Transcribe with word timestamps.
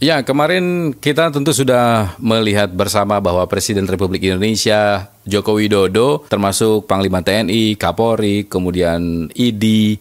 Ya, 0.00 0.24
kemarin 0.24 0.96
kita 0.96 1.28
tentu 1.28 1.52
sudah 1.52 2.16
melihat 2.16 2.72
bersama 2.72 3.20
bahwa 3.20 3.44
Presiden 3.44 3.84
Republik 3.84 4.24
Indonesia 4.24 5.12
Joko 5.28 5.60
Widodo 5.60 6.24
termasuk 6.24 6.88
Panglima 6.88 7.20
TNI, 7.20 7.76
Kapolri, 7.76 8.48
kemudian 8.48 9.28
ID, 9.36 10.00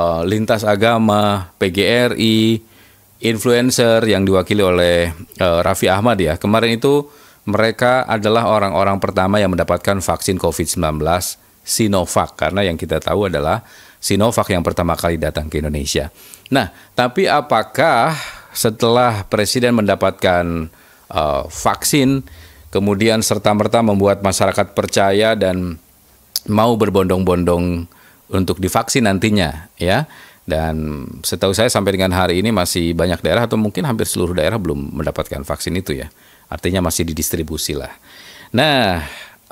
uh, 0.00 0.24
lintas 0.24 0.64
agama, 0.64 1.52
PGRI, 1.60 2.56
influencer 3.20 4.00
yang 4.08 4.24
diwakili 4.24 4.64
oleh 4.64 5.12
uh, 5.36 5.60
Raffi 5.60 5.92
Ahmad 5.92 6.16
ya. 6.24 6.40
Kemarin 6.40 6.80
itu 6.80 7.12
mereka 7.44 8.08
adalah 8.08 8.48
orang-orang 8.48 8.96
pertama 8.96 9.44
yang 9.44 9.52
mendapatkan 9.52 10.00
vaksin 10.00 10.40
COVID-19 10.40 11.04
Sinovac 11.60 12.32
karena 12.40 12.64
yang 12.64 12.80
kita 12.80 12.96
tahu 12.96 13.28
adalah 13.28 13.60
Sinovac 14.00 14.48
yang 14.48 14.64
pertama 14.64 14.96
kali 14.96 15.20
datang 15.20 15.52
ke 15.52 15.60
Indonesia. 15.60 16.08
Nah, 16.48 16.72
tapi 16.96 17.28
apakah 17.28 18.16
setelah 18.54 19.26
presiden 19.26 19.74
mendapatkan 19.74 20.70
uh, 21.10 21.44
vaksin, 21.50 22.22
kemudian 22.70 23.20
serta-merta 23.20 23.82
membuat 23.82 24.22
masyarakat 24.22 24.72
percaya 24.72 25.34
dan 25.34 25.76
mau 26.46 26.78
berbondong-bondong 26.78 27.90
untuk 28.32 28.62
divaksin 28.62 29.10
nantinya, 29.10 29.68
ya. 29.76 30.06
Dan 30.44 31.08
setahu 31.24 31.56
saya 31.56 31.72
sampai 31.72 31.96
dengan 31.96 32.12
hari 32.12 32.44
ini 32.44 32.52
masih 32.52 32.92
banyak 32.92 33.24
daerah 33.24 33.48
atau 33.48 33.56
mungkin 33.56 33.88
hampir 33.88 34.04
seluruh 34.04 34.36
daerah 34.36 34.60
belum 34.60 34.92
mendapatkan 34.92 35.40
vaksin 35.40 35.72
itu 35.80 35.96
ya. 35.96 36.12
Artinya 36.52 36.84
masih 36.84 37.08
didistribusi 37.08 37.72
lah. 37.72 37.88
Nah, 38.52 39.00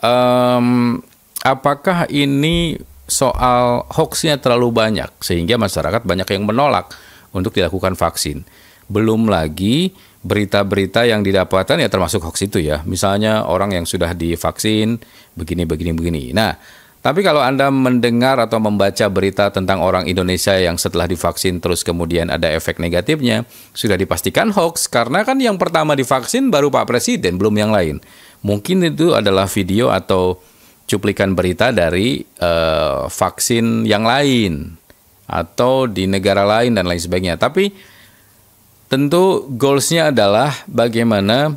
um, 0.04 1.00
apakah 1.40 2.04
ini 2.12 2.76
soal 3.08 3.88
hoaxnya 3.88 4.36
terlalu 4.36 4.68
banyak 4.68 5.08
sehingga 5.24 5.56
masyarakat 5.56 6.04
banyak 6.04 6.28
yang 6.28 6.44
menolak 6.44 6.92
untuk 7.32 7.56
dilakukan 7.56 7.96
vaksin? 7.96 8.44
Belum 8.92 9.32
lagi 9.32 9.96
berita-berita 10.22 11.08
yang 11.08 11.24
didapatkan 11.24 11.80
ya 11.80 11.88
termasuk 11.88 12.22
hoax 12.22 12.44
itu 12.46 12.60
ya. 12.60 12.84
Misalnya 12.84 13.48
orang 13.48 13.72
yang 13.72 13.88
sudah 13.88 14.12
divaksin 14.12 15.00
begini 15.34 15.64
begini 15.64 15.92
begini. 15.96 16.22
Nah, 16.30 16.54
tapi 17.02 17.26
kalau 17.26 17.42
Anda 17.42 17.66
mendengar 17.74 18.38
atau 18.38 18.62
membaca 18.62 19.10
berita 19.10 19.50
tentang 19.50 19.82
orang 19.82 20.06
Indonesia 20.06 20.54
yang 20.54 20.78
setelah 20.78 21.10
divaksin 21.10 21.58
terus 21.58 21.82
kemudian 21.82 22.30
ada 22.30 22.46
efek 22.46 22.78
negatifnya, 22.78 23.42
sudah 23.74 23.98
dipastikan 23.98 24.54
hoax 24.54 24.86
karena 24.86 25.26
kan 25.26 25.42
yang 25.42 25.58
pertama 25.58 25.98
divaksin 25.98 26.54
baru 26.54 26.70
Pak 26.70 26.86
Presiden, 26.86 27.42
belum 27.42 27.58
yang 27.58 27.74
lain. 27.74 27.98
Mungkin 28.46 28.86
itu 28.86 29.18
adalah 29.18 29.50
video 29.50 29.90
atau 29.90 30.38
cuplikan 30.86 31.34
berita 31.34 31.74
dari 31.74 32.22
uh, 32.38 33.10
vaksin 33.10 33.82
yang 33.82 34.06
lain 34.06 34.78
atau 35.26 35.90
di 35.90 36.06
negara 36.06 36.46
lain 36.46 36.78
dan 36.78 36.86
lain 36.86 37.02
sebagainya. 37.02 37.34
Tapi 37.34 37.91
Tentu 38.92 39.48
goalsnya 39.56 40.12
adalah 40.12 40.52
bagaimana 40.68 41.56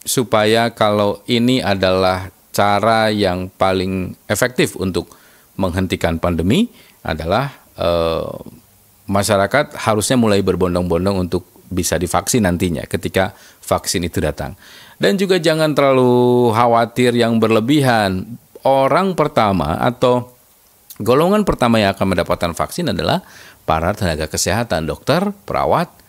supaya 0.00 0.72
kalau 0.72 1.20
ini 1.28 1.60
adalah 1.60 2.32
cara 2.56 3.12
yang 3.12 3.52
paling 3.52 4.16
efektif 4.24 4.80
untuk 4.80 5.12
menghentikan 5.60 6.16
pandemi 6.16 6.72
adalah 7.04 7.52
eh, 7.76 8.32
masyarakat 9.12 9.76
harusnya 9.76 10.16
mulai 10.16 10.40
berbondong-bondong 10.40 11.28
untuk 11.28 11.44
bisa 11.68 12.00
divaksin 12.00 12.48
nantinya 12.48 12.88
ketika 12.88 13.36
vaksin 13.60 14.08
itu 14.08 14.16
datang. 14.24 14.56
Dan 14.96 15.20
juga 15.20 15.36
jangan 15.36 15.76
terlalu 15.76 16.48
khawatir 16.56 17.12
yang 17.12 17.36
berlebihan. 17.36 18.40
Orang 18.64 19.20
pertama 19.20 19.76
atau 19.84 20.32
golongan 20.96 21.44
pertama 21.44 21.76
yang 21.76 21.92
akan 21.92 22.16
mendapatkan 22.16 22.56
vaksin 22.56 22.88
adalah 22.88 23.20
para 23.68 23.92
tenaga 23.92 24.32
kesehatan, 24.32 24.88
dokter, 24.88 25.28
perawat, 25.44 26.00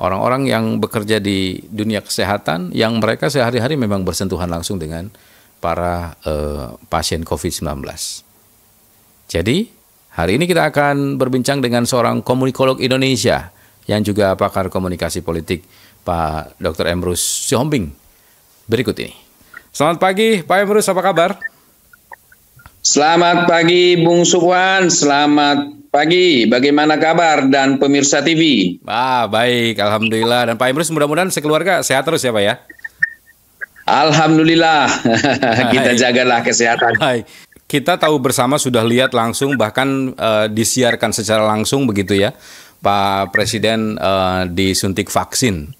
orang-orang 0.00 0.48
yang 0.48 0.64
bekerja 0.80 1.20
di 1.20 1.60
dunia 1.68 2.00
kesehatan 2.00 2.72
yang 2.72 2.96
mereka 2.98 3.28
sehari-hari 3.28 3.76
memang 3.76 4.02
bersentuhan 4.02 4.48
langsung 4.48 4.80
dengan 4.80 5.12
para 5.60 6.16
uh, 6.24 6.80
pasien 6.88 7.20
COVID-19. 7.20 7.84
Jadi, 9.28 9.68
hari 10.16 10.40
ini 10.40 10.48
kita 10.48 10.72
akan 10.72 11.20
berbincang 11.20 11.60
dengan 11.60 11.84
seorang 11.84 12.24
komunikolog 12.24 12.80
Indonesia 12.80 13.52
yang 13.84 14.00
juga 14.00 14.32
pakar 14.34 14.72
komunikasi 14.72 15.20
politik, 15.20 15.68
Pak 16.02 16.56
Dr. 16.56 16.88
Emrus 16.88 17.20
Sihombing. 17.20 17.92
Berikut 18.64 18.96
ini. 19.04 19.12
Selamat 19.70 20.00
pagi, 20.02 20.40
Pak 20.42 20.56
Emrus, 20.64 20.88
apa 20.88 21.04
kabar? 21.04 21.30
Selamat 22.80 23.44
pagi, 23.44 24.00
Bung 24.00 24.24
Subwan. 24.24 24.88
Selamat 24.88 25.79
pagi, 25.90 26.46
bagaimana 26.46 26.96
kabar 26.96 27.50
dan 27.50 27.76
pemirsa 27.76 28.22
TV? 28.22 28.74
Ah, 28.86 29.26
baik, 29.26 29.76
alhamdulillah. 29.76 30.50
Dan 30.50 30.54
Pak 30.56 30.70
Imrus 30.70 30.88
mudah-mudahan 30.94 31.34
sekeluarga 31.34 31.82
sehat 31.82 32.06
terus 32.06 32.22
ya, 32.22 32.30
Pak 32.30 32.42
ya. 32.46 32.54
Alhamdulillah, 33.90 34.86
kita 35.74 35.98
jagalah 35.98 36.46
kesehatan. 36.46 36.94
Baik. 36.96 37.26
Kita 37.66 37.98
tahu 37.98 38.18
bersama 38.18 38.58
sudah 38.58 38.82
lihat 38.82 39.14
langsung 39.14 39.54
bahkan 39.54 40.14
uh, 40.14 40.46
disiarkan 40.50 41.14
secara 41.14 41.42
langsung 41.46 41.86
begitu 41.86 42.18
ya, 42.18 42.34
Pak 42.82 43.34
Presiden 43.34 43.98
uh, 43.98 44.46
disuntik 44.46 45.10
vaksin. 45.10 45.74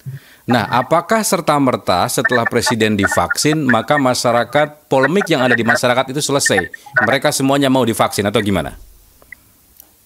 Nah, 0.50 0.66
apakah 0.66 1.22
serta 1.22 1.54
merta 1.62 2.10
setelah 2.10 2.42
Presiden 2.46 2.98
divaksin 2.98 3.62
maka 3.62 3.94
masyarakat 3.94 4.90
polemik 4.90 5.30
yang 5.30 5.46
ada 5.46 5.54
di 5.54 5.62
masyarakat 5.62 6.10
itu 6.10 6.18
selesai? 6.18 6.66
Mereka 7.06 7.30
semuanya 7.30 7.70
mau 7.70 7.86
divaksin 7.86 8.26
atau 8.26 8.42
gimana? 8.42 8.89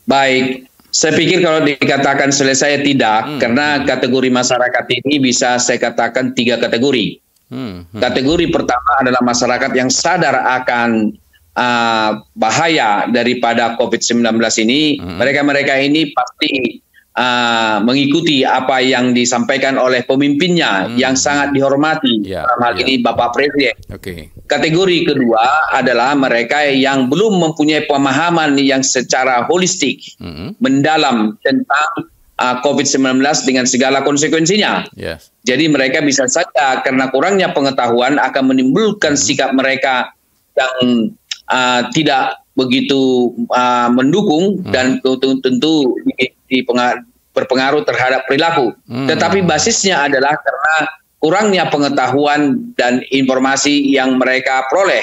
Baik, 0.04 0.68
saya 0.94 1.16
pikir 1.18 1.42
kalau 1.42 1.66
dikatakan 1.66 2.30
selesai 2.30 2.86
tidak, 2.86 3.26
hmm. 3.26 3.40
karena 3.42 3.82
kategori 3.82 4.30
masyarakat 4.30 4.84
ini 5.02 5.18
bisa 5.18 5.58
saya 5.58 5.80
katakan 5.80 6.36
tiga 6.38 6.60
kategori. 6.60 7.18
Hmm. 7.50 7.88
Hmm. 7.88 8.00
Kategori 8.00 8.46
pertama 8.54 9.02
adalah 9.02 9.18
masyarakat 9.24 9.74
yang 9.74 9.90
sadar 9.90 10.38
akan 10.62 11.18
uh, 11.58 12.10
bahaya 12.36 13.10
daripada 13.10 13.74
COVID-19 13.80 14.38
ini. 14.62 15.02
Hmm. 15.02 15.18
Mereka-mereka 15.18 15.74
hmm. 15.78 15.86
ini 15.88 16.00
pasti 16.14 16.83
uh, 17.14 17.76
mengikuti 17.82 18.42
apa 18.42 18.82
yang 18.82 19.14
disampaikan 19.14 19.78
oleh 19.78 20.02
pemimpinnya 20.04 20.90
hmm. 20.90 20.98
yang 20.98 21.14
sangat 21.14 21.54
dihormati 21.54 22.26
yeah, 22.26 22.44
dalam 22.46 22.60
hal 22.60 22.72
yeah. 22.78 22.82
ini 22.84 22.94
Bapak 23.00 23.28
Presiden. 23.34 23.74
Okay. 23.90 24.30
Kategori 24.44 25.14
kedua 25.14 25.72
adalah 25.72 26.12
mereka 26.18 26.66
yang 26.68 27.08
belum 27.08 27.40
mempunyai 27.40 27.86
pemahaman 27.88 28.58
yang 28.60 28.82
secara 28.84 29.46
holistik 29.48 30.02
hmm. 30.20 30.58
mendalam 30.60 31.38
tentang 31.40 31.88
uh, 32.38 32.56
COVID-19 32.60 33.22
dengan 33.46 33.64
segala 33.64 34.02
konsekuensinya. 34.02 34.90
Yes. 34.98 35.30
Jadi 35.44 35.70
mereka 35.70 36.02
bisa 36.02 36.26
saja 36.26 36.82
karena 36.82 37.08
kurangnya 37.08 37.54
pengetahuan 37.54 38.18
akan 38.18 38.54
menimbulkan 38.54 39.14
hmm. 39.16 39.22
sikap 39.22 39.50
mereka 39.54 40.12
yang 40.54 41.10
uh, 41.50 41.82
tidak 41.90 42.43
begitu 42.54 43.34
uh, 43.50 43.90
mendukung 43.90 44.62
hmm. 44.62 44.70
dan 44.70 45.02
tentu, 45.02 45.38
tentu 45.42 45.74
berpengaruh 47.34 47.82
terhadap 47.82 48.24
perilaku. 48.30 48.72
Hmm. 48.86 49.10
Tetapi 49.10 49.42
basisnya 49.42 50.06
adalah 50.06 50.38
karena 50.38 50.74
kurangnya 51.18 51.64
pengetahuan 51.68 52.72
dan 52.78 53.02
informasi 53.10 53.90
yang 53.90 54.16
mereka 54.16 54.66
peroleh. 54.70 55.02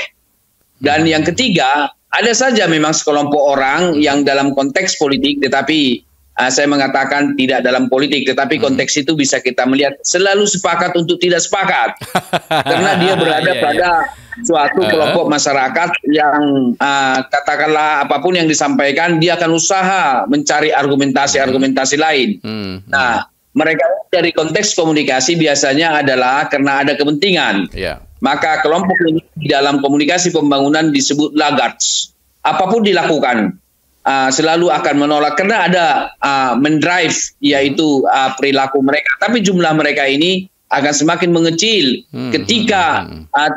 Dan 0.82 1.06
yang 1.06 1.22
ketiga, 1.22 1.92
ada 2.12 2.34
saja 2.34 2.66
memang 2.66 2.92
sekelompok 2.96 3.40
orang 3.40 3.96
yang 4.00 4.26
dalam 4.26 4.52
konteks 4.58 4.98
politik, 4.98 5.40
tetapi 5.44 6.02
uh, 6.42 6.50
saya 6.50 6.66
mengatakan 6.66 7.38
tidak 7.38 7.62
dalam 7.62 7.86
politik, 7.86 8.26
tetapi 8.26 8.58
hmm. 8.58 8.74
konteks 8.74 9.06
itu 9.06 9.14
bisa 9.14 9.38
kita 9.38 9.70
melihat 9.70 9.94
selalu 10.02 10.50
sepakat 10.50 10.98
untuk 10.98 11.22
tidak 11.22 11.46
sepakat, 11.46 11.94
karena 12.70 12.98
dia 12.98 13.14
berada 13.14 13.52
yeah, 13.54 13.62
pada 13.62 13.78
yeah 13.78 14.22
suatu 14.40 14.82
kelompok 14.88 15.28
masyarakat 15.28 15.90
yang 16.08 16.72
uh, 16.80 17.20
katakanlah 17.28 18.08
apa 18.08 18.24
pun 18.24 18.40
yang 18.40 18.48
disampaikan 18.48 19.20
dia 19.20 19.36
akan 19.36 19.52
usaha 19.60 20.24
mencari 20.26 20.72
argumentasi-argumentasi 20.72 21.98
lain. 22.00 22.30
Hmm. 22.40 22.80
Nah, 22.88 23.28
mereka 23.52 23.84
dari 24.08 24.32
konteks 24.32 24.74
komunikasi 24.80 25.36
biasanya 25.36 26.00
adalah 26.00 26.48
karena 26.48 26.88
ada 26.88 26.96
kepentingan. 26.96 27.76
Yeah. 27.76 28.00
Maka 28.22 28.62
kelompok 28.62 28.96
ini 29.10 29.22
di 29.36 29.48
dalam 29.50 29.82
komunikasi 29.82 30.32
pembangunan 30.32 30.94
disebut 30.94 31.34
laggards. 31.34 32.14
Apa 32.42 32.70
pun 32.70 32.86
dilakukan 32.86 33.61
uh, 34.06 34.30
selalu 34.30 34.70
akan 34.72 34.96
menolak 34.98 35.38
karena 35.38 35.68
ada 35.68 35.86
uh, 36.22 36.54
mendrive 36.58 37.16
yaitu 37.44 38.06
uh, 38.08 38.32
perilaku 38.38 38.82
mereka. 38.82 39.12
Tapi 39.22 39.42
jumlah 39.42 39.74
mereka 39.78 40.06
ini 40.06 40.48
akan 40.72 40.94
semakin 40.96 41.30
mengecil 41.36 42.06
hmm. 42.16 42.32
ketika 42.32 43.06
uh, 43.36 43.52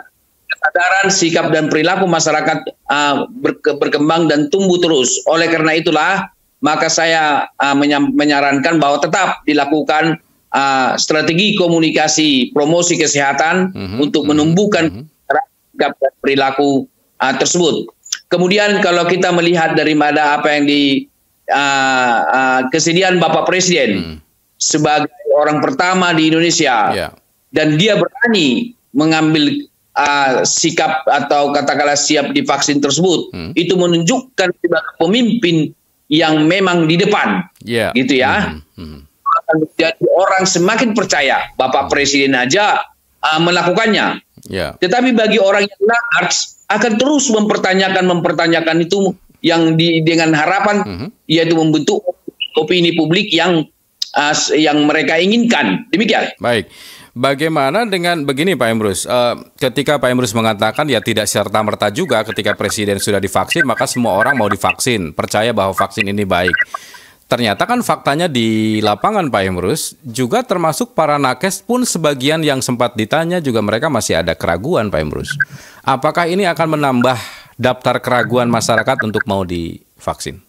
kesadaran, 0.51 1.09
sikap 1.13 1.47
dan 1.53 1.71
perilaku 1.71 2.09
masyarakat 2.09 2.67
uh, 2.91 3.29
berkembang 3.79 4.27
dan 4.27 4.51
tumbuh 4.51 4.81
terus. 4.81 5.23
Oleh 5.31 5.49
karena 5.53 5.77
itulah 5.79 6.35
maka 6.65 6.89
saya 6.89 7.45
uh, 7.61 7.77
menyarankan 8.17 8.81
bahwa 8.81 8.97
tetap 8.97 9.45
dilakukan 9.45 10.17
uh, 10.57 10.97
strategi 10.97 11.61
komunikasi 11.61 12.57
promosi 12.57 12.97
kesehatan 12.97 13.77
mm-hmm, 13.77 13.99
untuk 14.01 14.25
menumbuhkan 14.25 14.89
mm-hmm. 14.89 15.45
sikap 15.77 15.93
dan 16.01 16.13
perilaku 16.25 16.89
uh, 17.21 17.35
tersebut. 17.37 17.93
Kemudian 18.35 18.83
kalau 18.83 19.07
kita 19.07 19.31
melihat 19.31 19.79
daripada 19.79 20.35
apa 20.35 20.59
yang 20.59 20.67
di 20.67 21.07
uh, 21.55 22.19
uh, 22.27 22.61
kesediaan 22.75 23.23
Bapak 23.23 23.47
Presiden 23.47 23.91
mm. 23.95 24.17
sebagai 24.59 25.15
orang 25.39 25.63
pertama 25.63 26.11
di 26.11 26.35
Indonesia 26.35 26.91
yeah. 26.91 27.11
dan 27.55 27.79
dia 27.79 27.95
berani 27.95 28.75
mengambil 28.95 29.67
uh, 29.99 30.43
sikap 30.47 31.07
atau 31.07 31.55
katakanlah 31.55 31.99
siap 31.99 32.31
divaksin 32.31 32.79
tersebut 32.79 33.35
hmm. 33.35 33.51
itu 33.59 33.75
menunjukkan 33.75 34.55
sebagai 34.63 34.95
pemimpin 35.03 35.75
yang 36.07 36.47
memang 36.47 36.87
di 36.87 36.95
depan 36.95 37.43
yeah. 37.67 37.91
gitu 37.99 38.23
ya 38.23 38.55
hmm. 38.55 38.63
Hmm. 38.79 39.01
menjadi 39.59 40.07
orang 40.15 40.47
semakin 40.47 40.95
percaya 40.95 41.51
Bapak 41.59 41.91
Presiden 41.91 42.39
aja 42.39 42.87
uh, 43.19 43.41
melakukannya 43.43 44.23
yeah. 44.49 44.77
tetapi 44.79 45.15
bagi 45.15 45.39
orang 45.41 45.65
yang 45.65 45.83
large 45.85 46.39
akan 46.69 46.93
terus 46.97 47.29
mempertanyakan 47.29 48.05
mempertanyakan 48.09 48.83
itu 48.85 49.13
yang 49.45 49.77
di, 49.77 50.01
dengan 50.01 50.33
harapan 50.33 50.81
-hmm. 50.81 51.09
yaitu 51.29 51.53
membentuk 51.53 52.01
opini 52.57 52.97
publik 52.97 53.29
yang 53.29 53.69
uh, 54.17 54.35
yang 54.57 54.87
mereka 54.87 55.19
inginkan. 55.19 55.91
Demikian. 55.91 56.33
Baik. 56.39 56.71
Bagaimana 57.15 57.87
dengan 57.87 58.27
begini 58.27 58.59
Pak 58.59 58.69
Emrus? 58.75 59.07
Uh, 59.07 59.39
ketika 59.55 60.03
Pak 60.03 60.11
Emrus 60.11 60.35
mengatakan 60.35 60.83
ya 60.91 60.99
tidak 60.99 61.31
serta 61.31 61.63
merta 61.63 61.87
juga 61.95 62.27
ketika 62.27 62.59
presiden 62.59 62.99
sudah 62.99 63.23
divaksin 63.23 63.63
maka 63.63 63.87
semua 63.87 64.19
orang 64.19 64.35
mau 64.35 64.51
divaksin, 64.51 65.15
percaya 65.15 65.55
bahwa 65.55 65.71
vaksin 65.79 66.11
ini 66.11 66.27
baik. 66.27 66.55
Ternyata 67.25 67.65
kan 67.65 67.81
faktanya 67.81 68.29
di 68.29 68.79
lapangan 68.85 69.33
Pak 69.33 69.43
Emrus 69.43 69.97
juga 70.05 70.45
termasuk 70.45 70.93
para 70.93 71.17
nakes 71.17 71.65
pun 71.65 71.81
sebagian 71.83 72.45
yang 72.45 72.61
sempat 72.61 72.93
ditanya 72.95 73.41
juga 73.41 73.65
mereka 73.65 73.89
masih 73.89 74.21
ada 74.21 74.37
keraguan 74.37 74.93
Pak 74.93 75.01
Emrus. 75.01 75.33
Apakah 75.81 76.29
ini 76.29 76.45
akan 76.45 76.77
menambah 76.77 77.17
daftar 77.57 77.97
keraguan 78.05 78.53
masyarakat 78.53 78.97
untuk 79.09 79.25
mau 79.25 79.41
divaksin? 79.43 80.45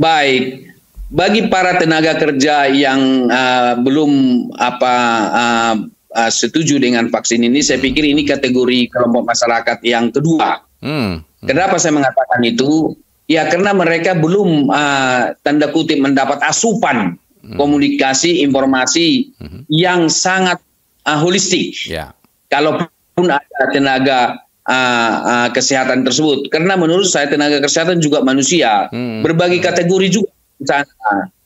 Baik, 0.00 0.72
bagi 1.12 1.44
para 1.52 1.76
tenaga 1.76 2.16
kerja 2.16 2.72
yang 2.72 3.28
uh, 3.28 3.76
belum 3.84 4.10
apa 4.56 4.96
uh, 5.28 5.74
uh, 6.16 6.30
setuju 6.32 6.80
dengan 6.80 7.12
vaksin 7.12 7.44
ini, 7.44 7.60
saya 7.60 7.76
pikir 7.84 8.08
ini 8.08 8.24
kategori 8.24 8.88
kelompok 8.88 9.28
masyarakat 9.28 9.78
yang 9.84 10.08
kedua. 10.08 10.64
Hmm. 10.80 11.20
Kenapa 11.44 11.76
saya 11.76 11.92
mengatakan 11.92 12.40
itu? 12.48 12.96
Ya 13.32 13.48
karena 13.48 13.72
mereka 13.72 14.12
belum 14.12 14.68
uh, 14.68 15.32
tanda 15.40 15.72
kutip 15.72 15.96
mendapat 16.04 16.44
asupan 16.44 17.16
hmm. 17.40 17.56
komunikasi 17.56 18.44
informasi 18.44 19.32
hmm. 19.40 19.64
yang 19.72 20.12
sangat 20.12 20.60
uh, 21.08 21.16
holistik. 21.16 21.72
Yeah. 21.88 22.12
Kalaupun 22.52 23.32
ada 23.32 23.64
tenaga 23.72 24.44
uh, 24.68 25.14
uh, 25.24 25.48
kesehatan 25.56 26.04
tersebut. 26.04 26.52
Karena 26.52 26.76
menurut 26.76 27.08
saya 27.08 27.32
tenaga 27.32 27.64
kesehatan 27.64 28.04
juga 28.04 28.20
manusia, 28.20 28.92
hmm. 28.92 29.24
berbagi 29.24 29.64
kategori 29.64 30.20
juga, 30.20 30.30
misalnya 30.60 30.92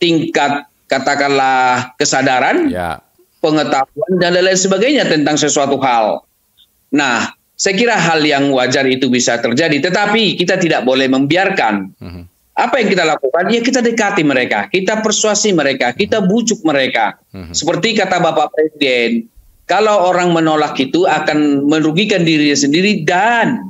tingkat 0.03 0.53
katakanlah 0.91 1.95
kesadaran, 1.99 2.71
ya. 2.71 2.99
pengetahuan 3.39 4.13
dan 4.19 4.35
lain-lain 4.35 4.59
sebagainya 4.59 5.05
tentang 5.07 5.39
sesuatu 5.39 5.79
hal. 5.79 6.27
Nah, 6.91 7.31
saya 7.57 7.75
kira 7.75 7.97
hal 7.97 8.21
yang 8.21 8.53
wajar 8.53 8.85
itu 8.85 9.09
bisa 9.09 9.41
terjadi, 9.41 9.81
tetapi 9.81 10.37
kita 10.37 10.61
tidak 10.61 10.85
boleh 10.85 11.09
membiarkan. 11.09 11.97
Hmm. 11.97 12.29
Apa 12.57 12.81
yang 12.81 12.89
kita 12.93 13.05
lakukan? 13.05 13.53
Ya 13.53 13.61
kita 13.65 13.81
dekati 13.81 14.25
mereka, 14.25 14.69
kita 14.69 15.01
persuasi 15.01 15.57
mereka, 15.57 15.97
kita 15.97 16.21
bujuk 16.21 16.61
mereka. 16.65 17.17
Hmm. 17.33 17.53
Seperti 17.57 17.97
kata 17.97 18.21
Bapak 18.21 18.53
Presiden, 18.53 19.29
kalau 19.65 20.13
orang 20.13 20.37
menolak 20.37 20.77
itu 20.77 21.09
akan 21.09 21.65
merugikan 21.65 22.29
dirinya 22.29 22.57
sendiri 22.57 23.05
dan 23.09 23.61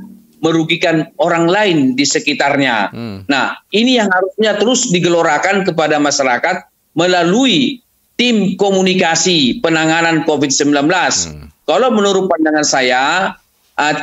merugikan 0.42 1.08
orang 1.22 1.46
lain 1.46 1.78
di 1.94 2.02
sekitarnya. 2.02 2.90
Hmm. 2.90 3.18
Nah, 3.30 3.58
ini 3.70 4.02
yang 4.02 4.10
harusnya 4.10 4.58
terus 4.58 4.90
digelorakan 4.90 5.62
kepada 5.62 6.02
masyarakat 6.02 6.68
melalui 6.98 7.80
tim 8.18 8.58
komunikasi 8.58 9.62
penanganan 9.62 10.26
COVID-19. 10.26 10.74
Hmm. 10.74 11.48
Kalau 11.66 11.88
menurut 11.90 12.30
pandangan 12.30 12.66
saya, 12.66 13.34
uh, 13.76 13.94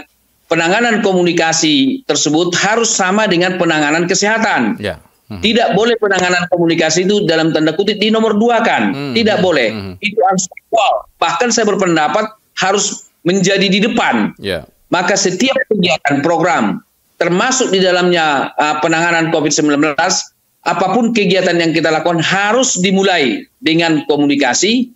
penanganan 0.48 1.02
komunikasi 1.02 2.06
tersebut 2.06 2.54
harus 2.58 2.94
sama 2.94 3.26
dengan 3.26 3.58
penanganan 3.58 4.06
kesehatan. 4.06 4.78
Yeah. 4.78 5.02
Hmm. 5.32 5.40
Tidak 5.40 5.74
boleh 5.74 5.96
penanganan 5.98 6.46
komunikasi 6.52 7.08
itu 7.08 7.24
dalam 7.26 7.56
tanda 7.56 7.74
kutip 7.74 7.98
di 7.98 8.14
nomor 8.14 8.38
dua 8.38 8.62
kan, 8.62 8.94
hmm. 8.94 9.14
tidak 9.18 9.42
boleh. 9.42 9.74
Hmm. 9.74 9.94
Itu 10.04 10.20
harus 10.22 10.46
equal. 10.52 10.94
Bahkan 11.18 11.50
saya 11.50 11.66
berpendapat 11.66 12.26
harus 12.60 13.10
menjadi 13.24 13.66
di 13.72 13.80
depan. 13.82 14.36
Yeah. 14.38 14.68
Maka 14.94 15.18
setiap 15.18 15.58
kegiatan 15.74 16.22
program, 16.22 16.86
termasuk 17.18 17.74
di 17.74 17.82
dalamnya 17.82 18.54
uh, 18.54 18.78
penanganan 18.84 19.34
COVID-19, 19.34 19.98
apa 20.64 20.88
pun 20.94 21.18
kegiatan 21.18 21.58
yang 21.58 21.74
kita 21.74 21.90
lakukan 21.90 22.22
harus 22.22 22.78
dimulai 22.78 23.42
dengan 23.58 24.06
komunikasi, 24.06 24.94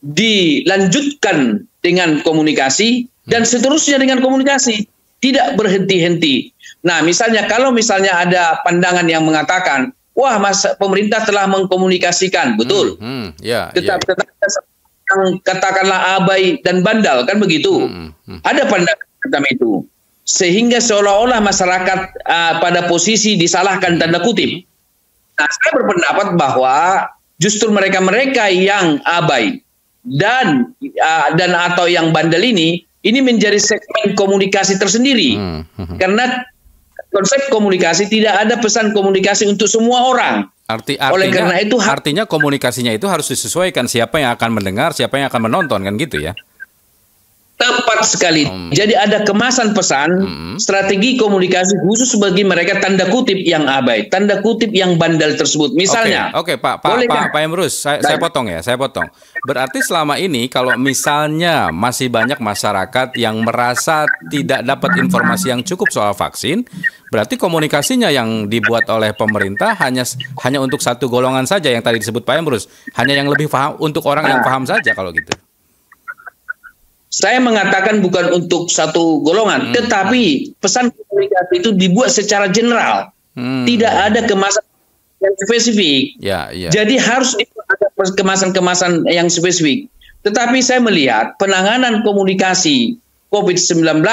dilanjutkan 0.00 1.66
dengan 1.80 2.20
komunikasi, 2.22 3.08
dan 3.28 3.44
seterusnya 3.44 4.00
dengan 4.00 4.20
komunikasi. 4.20 4.88
Tidak 5.20 5.60
berhenti-henti. 5.60 6.48
Nah, 6.80 7.04
misalnya 7.04 7.44
kalau 7.44 7.68
misalnya 7.68 8.24
ada 8.24 8.64
pandangan 8.64 9.04
yang 9.04 9.20
mengatakan, 9.28 9.92
wah, 10.16 10.40
mas 10.40 10.64
pemerintah 10.80 11.20
telah 11.28 11.44
mengkomunikasikan, 11.44 12.56
betul. 12.56 12.96
Hmm, 12.96 13.36
hmm, 13.36 13.44
ya, 13.44 13.68
tetap, 13.76 14.00
ya. 14.08 14.16
tetap 14.16 14.64
yang 15.10 15.22
katakanlah 15.44 16.00
abai 16.22 16.56
dan 16.64 16.80
bandal 16.80 17.28
kan 17.28 17.36
begitu. 17.36 17.84
Hmm, 17.84 18.16
hmm. 18.24 18.40
Ada 18.48 18.64
pandangan 18.64 19.08
tentang 19.28 19.44
itu, 19.52 19.84
sehingga 20.24 20.80
seolah-olah 20.80 21.44
masyarakat 21.44 22.00
uh, 22.24 22.54
pada 22.64 22.88
posisi 22.88 23.36
disalahkan 23.36 24.00
tanda 24.00 24.24
kutip. 24.24 24.64
Nah, 25.36 25.48
saya 25.48 25.70
berpendapat 25.76 26.36
bahwa 26.36 27.08
justru 27.40 27.68
mereka-mereka 27.72 28.48
yang 28.52 29.00
abai 29.04 29.60
dan 30.10 30.74
uh, 30.82 31.28
dan 31.38 31.54
atau 31.54 31.86
yang 31.86 32.10
bandel 32.10 32.42
ini 32.42 32.82
ini 33.06 33.18
menjadi 33.22 33.56
segmen 33.56 34.18
komunikasi 34.18 34.76
tersendiri 34.76 35.38
hmm. 35.38 35.60
hmm. 35.78 35.96
karena 36.02 36.44
konsep 37.10 37.50
komunikasi 37.50 38.06
tidak 38.06 38.34
ada 38.46 38.54
pesan 38.58 38.94
komunikasi 38.94 39.46
untuk 39.50 39.66
semua 39.66 40.06
orang. 40.06 40.34
Arti, 40.70 40.94
artinya, 40.94 41.14
Oleh 41.18 41.28
karena 41.34 41.56
itu 41.58 41.76
artinya 41.82 42.24
komunikasinya 42.30 42.94
itu 42.94 43.10
harus 43.10 43.26
disesuaikan 43.26 43.90
siapa 43.90 44.22
yang 44.22 44.30
akan 44.38 44.54
mendengar, 44.54 44.94
siapa 44.94 45.18
yang 45.18 45.26
akan 45.26 45.50
menonton 45.50 45.82
kan 45.82 45.98
gitu 45.98 46.22
ya. 46.22 46.38
Tepat 47.60 48.00
sekali. 48.08 48.48
Hmm. 48.48 48.72
Jadi 48.72 48.96
ada 48.96 49.20
kemasan 49.20 49.76
pesan, 49.76 50.08
hmm. 50.16 50.54
strategi 50.56 51.20
komunikasi 51.20 51.76
khusus 51.84 52.16
bagi 52.16 52.40
mereka 52.40 52.80
tanda 52.80 53.04
kutip 53.12 53.36
yang 53.36 53.68
abai, 53.68 54.08
tanda 54.08 54.40
kutip 54.40 54.72
yang 54.72 54.96
bandel 54.96 55.36
tersebut. 55.36 55.76
Misalnya. 55.76 56.32
Oke, 56.32 56.56
okay, 56.56 56.56
okay, 56.56 56.64
Pak, 56.64 56.74
Pak, 56.80 57.04
Pak, 57.04 57.24
Pak 57.36 57.40
Emrus, 57.44 57.76
saya, 57.76 58.00
saya 58.00 58.16
potong 58.16 58.48
ya, 58.48 58.64
saya 58.64 58.80
potong. 58.80 59.04
Berarti 59.44 59.84
selama 59.84 60.16
ini 60.16 60.48
kalau 60.48 60.72
misalnya 60.80 61.68
masih 61.68 62.08
banyak 62.08 62.40
masyarakat 62.40 63.12
yang 63.20 63.44
merasa 63.44 64.08
tidak 64.32 64.64
dapat 64.64 64.96
informasi 64.96 65.52
yang 65.52 65.60
cukup 65.60 65.92
soal 65.92 66.16
vaksin, 66.16 66.64
berarti 67.12 67.36
komunikasinya 67.36 68.08
yang 68.08 68.48
dibuat 68.48 68.88
oleh 68.88 69.12
pemerintah 69.12 69.76
hanya 69.84 70.08
hanya 70.48 70.64
untuk 70.64 70.80
satu 70.80 71.12
golongan 71.12 71.44
saja 71.44 71.68
yang 71.68 71.84
tadi 71.84 72.00
disebut 72.00 72.24
Pak 72.24 72.40
Emrus, 72.40 72.72
hanya 72.96 73.20
yang 73.20 73.28
lebih 73.28 73.52
paham 73.52 73.76
untuk 73.84 74.08
orang 74.08 74.24
yang 74.24 74.40
paham 74.40 74.64
saja 74.64 74.96
kalau 74.96 75.12
gitu. 75.12 75.36
Saya 77.10 77.42
mengatakan 77.42 77.98
bukan 77.98 78.30
untuk 78.30 78.70
satu 78.70 79.18
golongan, 79.26 79.70
hmm. 79.70 79.74
tetapi 79.74 80.54
pesan 80.62 80.94
komunikasi 80.94 81.54
itu 81.58 81.70
dibuat 81.74 82.14
secara 82.14 82.46
general. 82.46 83.10
Hmm. 83.34 83.66
Tidak 83.66 83.90
ada 83.90 84.22
kemasan 84.30 84.62
yang 85.18 85.34
spesifik. 85.42 86.02
Ya, 86.22 86.54
ya. 86.54 86.70
Jadi 86.70 87.02
harus 87.02 87.34
ada 87.66 87.86
kemasan-kemasan 88.14 89.10
yang 89.10 89.26
spesifik. 89.26 89.90
Tetapi 90.22 90.62
saya 90.62 90.78
melihat 90.78 91.34
penanganan 91.34 92.06
komunikasi 92.06 92.94
COVID-19, 93.34 94.06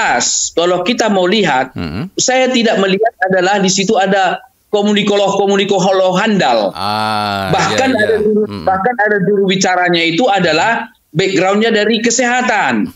kalau 0.57 0.81
kita 0.81 1.09
mau 1.13 1.29
lihat, 1.29 1.77
hmm. 1.77 2.17
saya 2.17 2.49
tidak 2.49 2.81
melihat 2.81 3.13
adalah 3.29 3.61
di 3.61 3.69
situ 3.69 3.93
ada 3.93 4.41
komunikoloh 4.69 5.37
komunikoloh 5.37 6.13
handal. 6.17 6.73
Ah, 6.75 7.49
bahkan 7.49 7.93
ya, 7.93 7.97
ya. 7.97 8.05
ada 8.05 8.15
hmm. 8.21 8.65
bahkan 8.67 8.95
ada 9.05 9.17
juru 9.25 9.43
bicaranya 9.49 10.01
itu 10.03 10.27
adalah 10.27 10.91
backgroundnya 11.17 11.73
dari 11.73 11.97
kesehatan. 11.99 12.93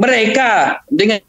Mereka 0.00 0.82
dengan 0.90 1.22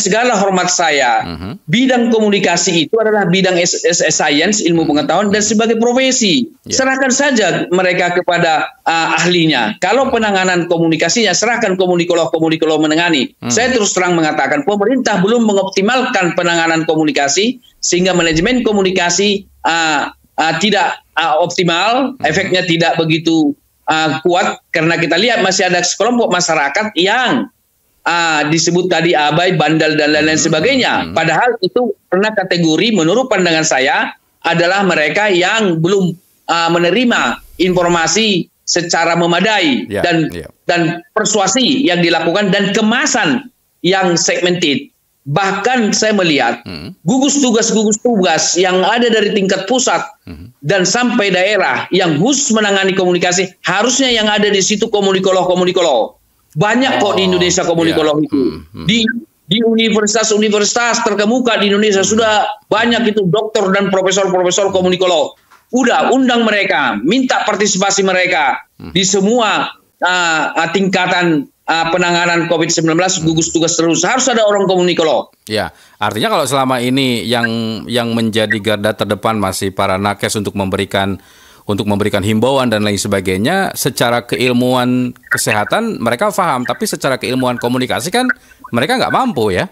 segala 0.00 0.32
hormat 0.40 0.72
saya, 0.72 1.20
uh-huh. 1.22 1.60
bidang 1.68 2.08
komunikasi 2.08 2.88
itu 2.88 2.96
adalah 2.96 3.28
bidang 3.28 3.60
science, 3.92 4.64
ilmu 4.64 4.88
pengetahuan 4.88 5.28
dan 5.28 5.44
sebagai 5.44 5.76
profesi. 5.76 6.48
Yeah. 6.64 6.80
Serahkan 6.80 7.12
saja 7.12 7.68
mereka 7.68 8.16
kepada 8.16 8.72
uh, 8.88 9.20
ahlinya. 9.20 9.76
Kalau 9.84 10.08
penanganan 10.08 10.72
komunikasinya, 10.72 11.36
serahkan 11.36 11.76
komunikolog 11.76 12.32
komunikolog 12.32 12.80
menangani. 12.80 13.36
Uh-huh. 13.38 13.52
Saya 13.52 13.76
terus 13.76 13.92
terang 13.92 14.16
mengatakan 14.16 14.64
pemerintah 14.64 15.20
belum 15.20 15.44
mengoptimalkan 15.44 16.32
penanganan 16.32 16.88
komunikasi 16.88 17.60
sehingga 17.84 18.16
manajemen 18.16 18.64
komunikasi 18.64 19.44
uh, 19.68 20.08
uh, 20.40 20.54
tidak 20.64 21.04
uh, 21.20 21.36
optimal, 21.44 22.16
uh-huh. 22.16 22.24
efeknya 22.24 22.64
tidak 22.64 22.96
begitu 22.96 23.52
uh, 23.88 24.20
kuat 24.24 24.60
karena 24.72 24.96
kita 25.00 25.16
lihat 25.16 25.40
masih 25.40 25.68
ada 25.68 25.80
sekelompok 25.84 26.28
masyarakat 26.32 26.92
yang 26.96 27.48
uh, 28.04 28.42
disebut 28.48 28.88
tadi 28.88 29.16
abai, 29.16 29.56
bandel 29.56 29.96
dan 29.96 30.12
lain-lain 30.12 30.38
hmm. 30.38 30.46
sebagainya. 30.46 30.92
Padahal 31.12 31.56
itu 31.60 31.96
pernah 32.08 32.30
kategori 32.32 32.88
menurut 32.94 33.26
pandangan 33.26 33.66
saya 33.66 34.12
adalah 34.44 34.84
mereka 34.84 35.32
yang 35.32 35.80
belum 35.80 36.12
uh, 36.48 36.70
menerima 36.70 37.40
informasi 37.60 38.48
secara 38.64 39.12
memadai 39.16 39.88
yeah, 39.92 40.00
dan 40.00 40.16
yeah. 40.32 40.48
dan 40.64 41.04
persuasi 41.12 41.84
yang 41.84 42.00
dilakukan 42.00 42.48
dan 42.48 42.72
kemasan 42.72 43.52
yang 43.84 44.16
segmented. 44.16 44.88
Bahkan 45.24 45.96
saya 45.96 46.12
melihat 46.12 46.60
hmm. 46.68 47.00
gugus 47.00 47.40
tugas 47.40 47.72
gugus 47.72 47.96
tugas 47.96 48.60
yang 48.60 48.84
ada 48.84 49.08
dari 49.08 49.32
tingkat 49.32 49.64
pusat 49.64 50.04
hmm. 50.28 50.52
dan 50.60 50.84
sampai 50.84 51.32
daerah 51.32 51.88
yang 51.88 52.20
khusus 52.20 52.52
menangani 52.52 52.92
komunikasi 52.92 53.48
harusnya 53.64 54.12
yang 54.12 54.28
ada 54.28 54.52
di 54.52 54.60
situ 54.60 54.92
komunikolog 54.92 55.48
komunikolog. 55.48 56.20
Banyak 56.60 57.00
oh, 57.00 57.10
kok 57.10 57.14
di 57.16 57.24
oh, 57.24 57.28
Indonesia 57.32 57.64
komunikolog 57.64 58.20
yeah. 58.20 58.26
itu. 58.28 58.40
Hmm. 58.76 58.84
Di 58.84 58.98
di 59.44 59.60
universitas-universitas 59.60 61.04
terkemuka 61.04 61.60
di 61.60 61.72
Indonesia 61.72 62.00
sudah 62.00 62.44
banyak 62.68 63.12
itu 63.12 63.24
dokter 63.28 63.64
dan 63.72 63.88
profesor-profesor 63.92 64.72
komunikolog. 64.72 65.36
Udah 65.72 66.12
undang 66.12 66.44
mereka, 66.44 67.00
minta 67.00 67.44
partisipasi 67.48 68.04
mereka 68.04 68.60
di 68.92 69.02
semua 69.04 69.72
uh, 70.00 70.68
tingkatan 70.70 71.48
uh, 71.68 71.86
penanganan 71.90 72.46
COVID-19 72.48 72.96
gugus 73.24 73.48
tugas 73.50 73.76
terus 73.76 74.04
harus 74.04 74.26
ada 74.28 74.44
orang 74.44 74.68
komunikolog. 74.68 75.32
Ya, 75.48 75.72
artinya 76.00 76.38
kalau 76.38 76.44
selama 76.48 76.80
ini 76.80 77.24
yang 77.24 77.46
yang 77.88 78.12
menjadi 78.12 78.56
garda 78.60 78.92
terdepan 78.96 79.36
masih 79.40 79.72
para 79.72 79.96
nakes 80.00 80.36
untuk 80.36 80.56
memberikan 80.56 81.20
untuk 81.64 81.88
memberikan 81.88 82.20
himbauan 82.20 82.68
dan 82.68 82.84
lain 82.84 83.00
sebagainya, 83.00 83.72
secara 83.72 84.28
keilmuan 84.28 85.16
kesehatan 85.32 85.96
mereka 85.96 86.28
paham, 86.28 86.68
tapi 86.68 86.84
secara 86.84 87.16
keilmuan 87.16 87.56
komunikasi 87.56 88.12
kan 88.12 88.28
mereka 88.68 89.00
nggak 89.00 89.14
mampu 89.14 89.56
ya. 89.56 89.64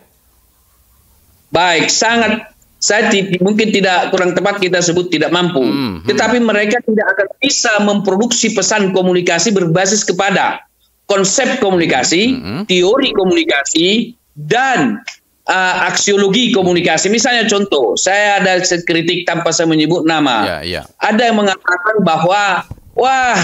Baik, 1.52 1.92
sangat 1.92 2.48
saya 2.80 3.12
mungkin 3.44 3.68
tidak 3.76 4.08
kurang 4.08 4.32
tepat 4.32 4.56
kita 4.56 4.80
sebut 4.80 5.12
tidak 5.12 5.36
mampu, 5.36 5.60
hmm, 5.60 6.00
hmm. 6.02 6.08
tetapi 6.08 6.40
mereka 6.40 6.80
tidak 6.80 7.12
akan 7.12 7.28
bisa 7.44 7.72
memproduksi 7.84 8.56
pesan 8.56 8.96
komunikasi 8.96 9.52
berbasis 9.52 10.00
kepada 10.00 10.64
konsep 11.12 11.60
komunikasi, 11.60 12.40
hmm. 12.40 12.62
teori 12.64 13.12
komunikasi, 13.12 14.16
dan 14.32 15.04
uh, 15.44 15.74
aksiologi 15.92 16.56
komunikasi. 16.56 17.12
Misalnya 17.12 17.44
contoh, 17.44 18.00
saya 18.00 18.40
ada 18.40 18.64
kritik 18.64 19.28
tanpa 19.28 19.52
saya 19.52 19.68
menyebut 19.68 20.08
nama. 20.08 20.48
Yeah, 20.48 20.62
yeah. 20.64 20.84
Ada 21.04 21.28
yang 21.28 21.44
mengatakan 21.44 22.00
bahwa 22.00 22.64
wah 22.96 23.38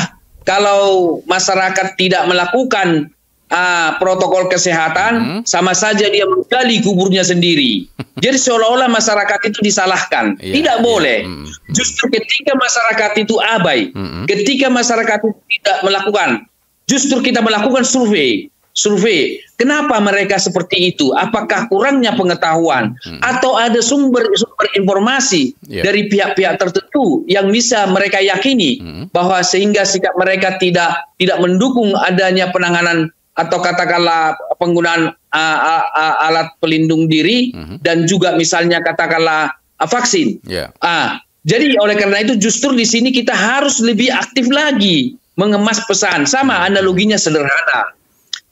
kalau 0.49 1.21
masyarakat 1.29 2.01
tidak 2.01 2.25
melakukan 2.25 3.13
uh, 3.53 3.91
protokol 4.01 4.49
kesehatan, 4.49 5.13
hmm. 5.21 5.41
sama 5.45 5.77
saja 5.77 6.09
dia 6.09 6.25
menggali 6.25 6.81
kuburnya 6.81 7.21
sendiri. 7.21 7.85
Jadi 8.25 8.41
seolah-olah 8.41 8.89
masyarakat 8.89 9.53
itu 9.53 9.61
disalahkan. 9.61 10.41
Yeah, 10.41 10.65
tidak 10.65 10.77
iya. 10.81 10.85
boleh. 10.85 11.19
Yeah. 11.29 11.45
Hmm. 11.53 11.77
Justru 11.77 12.09
ketika 12.09 12.57
masyarakat 12.57 13.11
itu 13.29 13.37
abai, 13.45 13.93
hmm. 13.93 14.25
ketika 14.25 14.73
masyarakat 14.73 15.21
itu 15.21 15.37
tidak 15.61 15.79
melakukan, 15.85 16.49
justru 16.89 17.21
kita 17.21 17.45
melakukan 17.45 17.85
survei 17.85 18.51
survei. 18.79 19.43
Kenapa 19.59 19.99
mereka 19.99 20.39
seperti 20.39 20.95
itu? 20.95 21.11
Apakah 21.19 21.67
kurangnya 21.67 22.15
pengetahuan 22.15 22.95
hmm. 23.03 23.19
atau 23.19 23.59
ada 23.59 23.83
sumber-sumber 23.83 24.71
informasi 24.79 25.51
yeah. 25.67 25.83
dari 25.83 26.07
pihak-pihak 26.07 26.63
tertentu 26.63 27.27
yang 27.27 27.51
bisa 27.51 27.91
mereka 27.91 28.23
yakini 28.23 28.79
hmm. 28.79 29.05
bahwa 29.11 29.43
sehingga 29.43 29.83
sikap 29.83 30.15
mereka 30.15 30.55
tidak 30.63 31.11
tidak 31.19 31.43
mendukung 31.43 31.91
adanya 32.07 32.55
penanganan 32.55 33.11
atau 33.35 33.59
katakanlah 33.59 34.39
penggunaan 34.63 35.11
uh, 35.35 35.59
uh, 35.83 36.27
alat 36.31 36.55
pelindung 36.63 37.11
diri 37.11 37.51
hmm. 37.51 37.83
dan 37.83 38.07
juga 38.07 38.39
misalnya 38.39 38.79
katakanlah 38.79 39.51
uh, 39.83 39.89
vaksin. 39.91 40.39
Yeah. 40.47 40.71
Uh, 40.79 41.19
jadi 41.43 41.75
oleh 41.83 41.99
karena 41.99 42.23
itu 42.23 42.39
justru 42.39 42.79
di 42.79 42.87
sini 42.87 43.11
kita 43.11 43.35
harus 43.35 43.83
lebih 43.83 44.11
aktif 44.15 44.47
lagi 44.51 45.18
mengemas 45.39 45.81
pesan. 45.87 46.27
Sama 46.27 46.67
analoginya 46.67 47.15
sederhana 47.15 47.95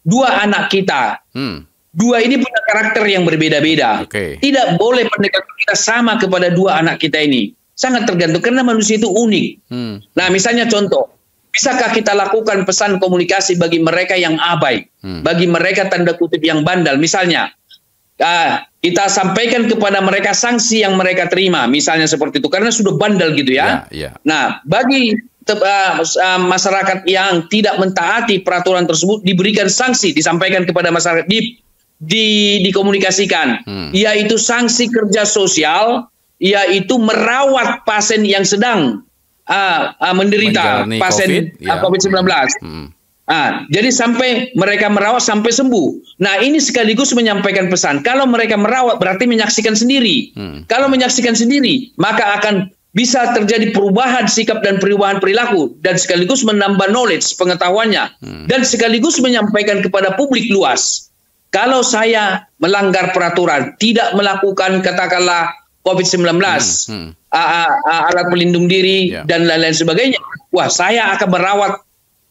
dua 0.07 0.47
anak 0.47 0.71
kita. 0.71 1.21
Hmm. 1.35 1.67
Dua 1.97 2.21
ini 2.21 2.37
punya 2.37 2.61
karakter 2.69 3.09
yang 3.09 3.25
berbeda-beda. 3.25 4.05
Okay. 4.05 4.37
Tidak 4.39 4.77
boleh 4.77 5.09
pendekatan 5.09 5.55
kita 5.65 5.75
sama 5.75 6.21
kepada 6.21 6.53
dua 6.53 6.79
anak 6.85 7.01
kita 7.03 7.19
ini. 7.25 7.57
Sangat 7.73 8.09
tergantung 8.09 8.45
karena 8.45 8.61
manusia 8.61 9.01
itu 9.01 9.09
unik. 9.09 9.49
Hmm. 9.73 10.05
Nah, 10.13 10.29
misalnya 10.29 10.69
contoh, 10.69 11.09
bisakah 11.57 11.89
kita 11.97 12.13
lakukan 12.13 12.69
pesan 12.69 13.01
komunikasi 13.01 13.57
bagi 13.57 13.81
mereka 13.81 14.13
yang 14.13 14.37
abai, 14.37 14.85
hmm. 15.01 15.25
bagi 15.25 15.49
mereka 15.49 15.89
tanda 15.89 16.13
kutip 16.13 16.45
yang 16.45 16.61
bandal, 16.61 17.01
misalnya 17.01 17.49
uh, 18.21 18.61
kita 18.85 19.09
sampaikan 19.09 19.65
kepada 19.65 20.05
mereka 20.05 20.37
sanksi 20.37 20.85
yang 20.85 21.01
mereka 21.01 21.33
terima, 21.33 21.65
misalnya 21.65 22.05
seperti 22.05 22.45
itu, 22.45 22.53
karena 22.53 22.69
sudah 22.69 23.01
bandal 23.01 23.33
gitu 23.33 23.57
ya. 23.57 23.89
Yeah, 23.89 24.13
yeah. 24.13 24.13
Nah, 24.29 24.61
bagi 24.69 25.17
uh, 25.55 26.41
masyarakat 26.43 27.07
yang 27.07 27.47
tidak 27.47 27.79
mentaati 27.79 28.43
peraturan 28.43 28.89
tersebut 28.89 29.23
diberikan 29.23 29.71
sanksi 29.71 30.11
disampaikan 30.11 30.67
kepada 30.67 30.91
masyarakat 30.91 31.31
di, 31.31 31.61
di 32.03 32.27
dikomunikasikan 32.67 33.63
hmm. 33.63 33.91
yaitu 33.95 34.35
sanksi 34.41 34.91
kerja 34.91 35.23
sosial 35.23 36.11
yaitu 36.43 36.99
merawat 37.01 37.87
pasien 37.87 38.27
yang 38.27 38.45
sedang 38.45 39.07
uh, 39.49 39.95
uh, 39.97 40.15
menderita 40.15 40.85
Menjalani 40.85 40.99
pasien 41.01 41.29
COVID, 41.31 41.45
ya. 41.63 41.75
COVID-19. 41.81 42.21
Hmm. 42.61 42.87
Ah, 43.27 43.67
jadi 43.75 43.91
sampai 43.91 44.55
mereka 44.55 44.87
merawat 44.87 45.19
sampai 45.19 45.51
sembuh. 45.51 46.23
Nah, 46.23 46.39
ini 46.47 46.63
sekaligus 46.63 47.11
menyampaikan 47.11 47.67
pesan. 47.67 48.07
Kalau 48.07 48.23
mereka 48.23 48.55
merawat 48.55 49.03
berarti 49.03 49.27
menyaksikan 49.27 49.75
sendiri. 49.75 50.31
Hmm. 50.39 50.63
Kalau 50.71 50.87
menyaksikan 50.87 51.35
sendiri, 51.35 51.91
maka 51.99 52.39
akan 52.39 52.71
bisa 52.97 53.37
terjadi 53.37 53.77
perubahan 53.77 54.25
sikap 54.25 54.65
dan 54.65 54.81
perubahan 54.81 55.21
perilaku 55.21 55.77
dan 55.85 56.01
sekaligus 56.01 56.41
menambah 56.49 56.89
knowledge 56.89 57.37
pengetahuannya 57.37 58.09
hmm. 58.25 58.49
dan 58.49 58.65
sekaligus 58.65 59.21
menyampaikan 59.21 59.85
kepada 59.85 60.17
publik 60.17 60.49
luas 60.49 61.13
kalau 61.53 61.85
saya 61.85 62.49
melanggar 62.57 63.13
peraturan 63.13 63.77
tidak 63.77 64.17
melakukan 64.17 64.81
katakanlah 64.81 65.53
COVID-19 65.85 66.25
hmm. 66.25 67.13
hmm. 67.13 67.85
alat 67.85 68.27
pelindung 68.33 68.65
diri 68.65 69.13
yeah. 69.13 69.29
dan 69.29 69.45
lain-lain 69.45 69.77
sebagainya 69.77 70.17
wah 70.49 70.73
saya 70.73 71.13
akan 71.21 71.29
merawat 71.29 71.73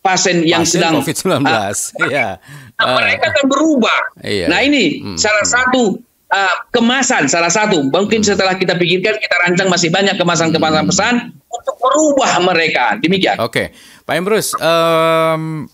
pasien 0.01 0.41
yang 0.49 0.65
pasien 0.65 0.81
sedang 0.81 0.97
COVID-19 0.97 1.45
uh, 1.45 2.09
yeah. 2.09 2.41
uh, 2.81 2.97
mereka 2.97 3.37
akan 3.37 3.45
berubah 3.53 3.99
yeah. 4.25 4.49
nah 4.49 4.65
ini 4.65 4.97
hmm. 4.97 5.17
salah 5.21 5.45
hmm. 5.45 5.53
satu 5.53 5.83
uh, 6.31 6.55
kemasan 6.73 7.29
salah 7.29 7.51
satu. 7.51 7.81
Mungkin 7.85 8.21
hmm. 8.21 8.29
setelah 8.33 8.55
kita 8.57 8.77
pikirkan 8.77 9.15
kita 9.17 9.35
rancang 9.45 9.69
masih 9.69 9.89
banyak 9.93 10.15
kemasan-kemasan 10.17 10.83
pesan 10.89 11.15
untuk 11.49 11.75
merubah 11.81 12.31
mereka. 12.41 12.97
Demikian. 13.01 13.37
Oke, 13.41 13.51
okay. 13.51 13.67
Pak 14.05 14.15
Emrus. 14.15 14.47
Um, 14.57 15.69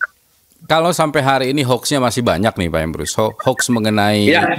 kalau 0.69 0.95
sampai 0.95 1.19
hari 1.19 1.45
ini 1.51 1.67
hoaxnya 1.67 1.99
masih 1.99 2.23
banyak 2.23 2.53
nih 2.55 2.69
Pak 2.71 2.81
Emrus. 2.81 3.11
Hoax 3.17 3.67
mengenai 3.73 4.29
ya. 4.29 4.55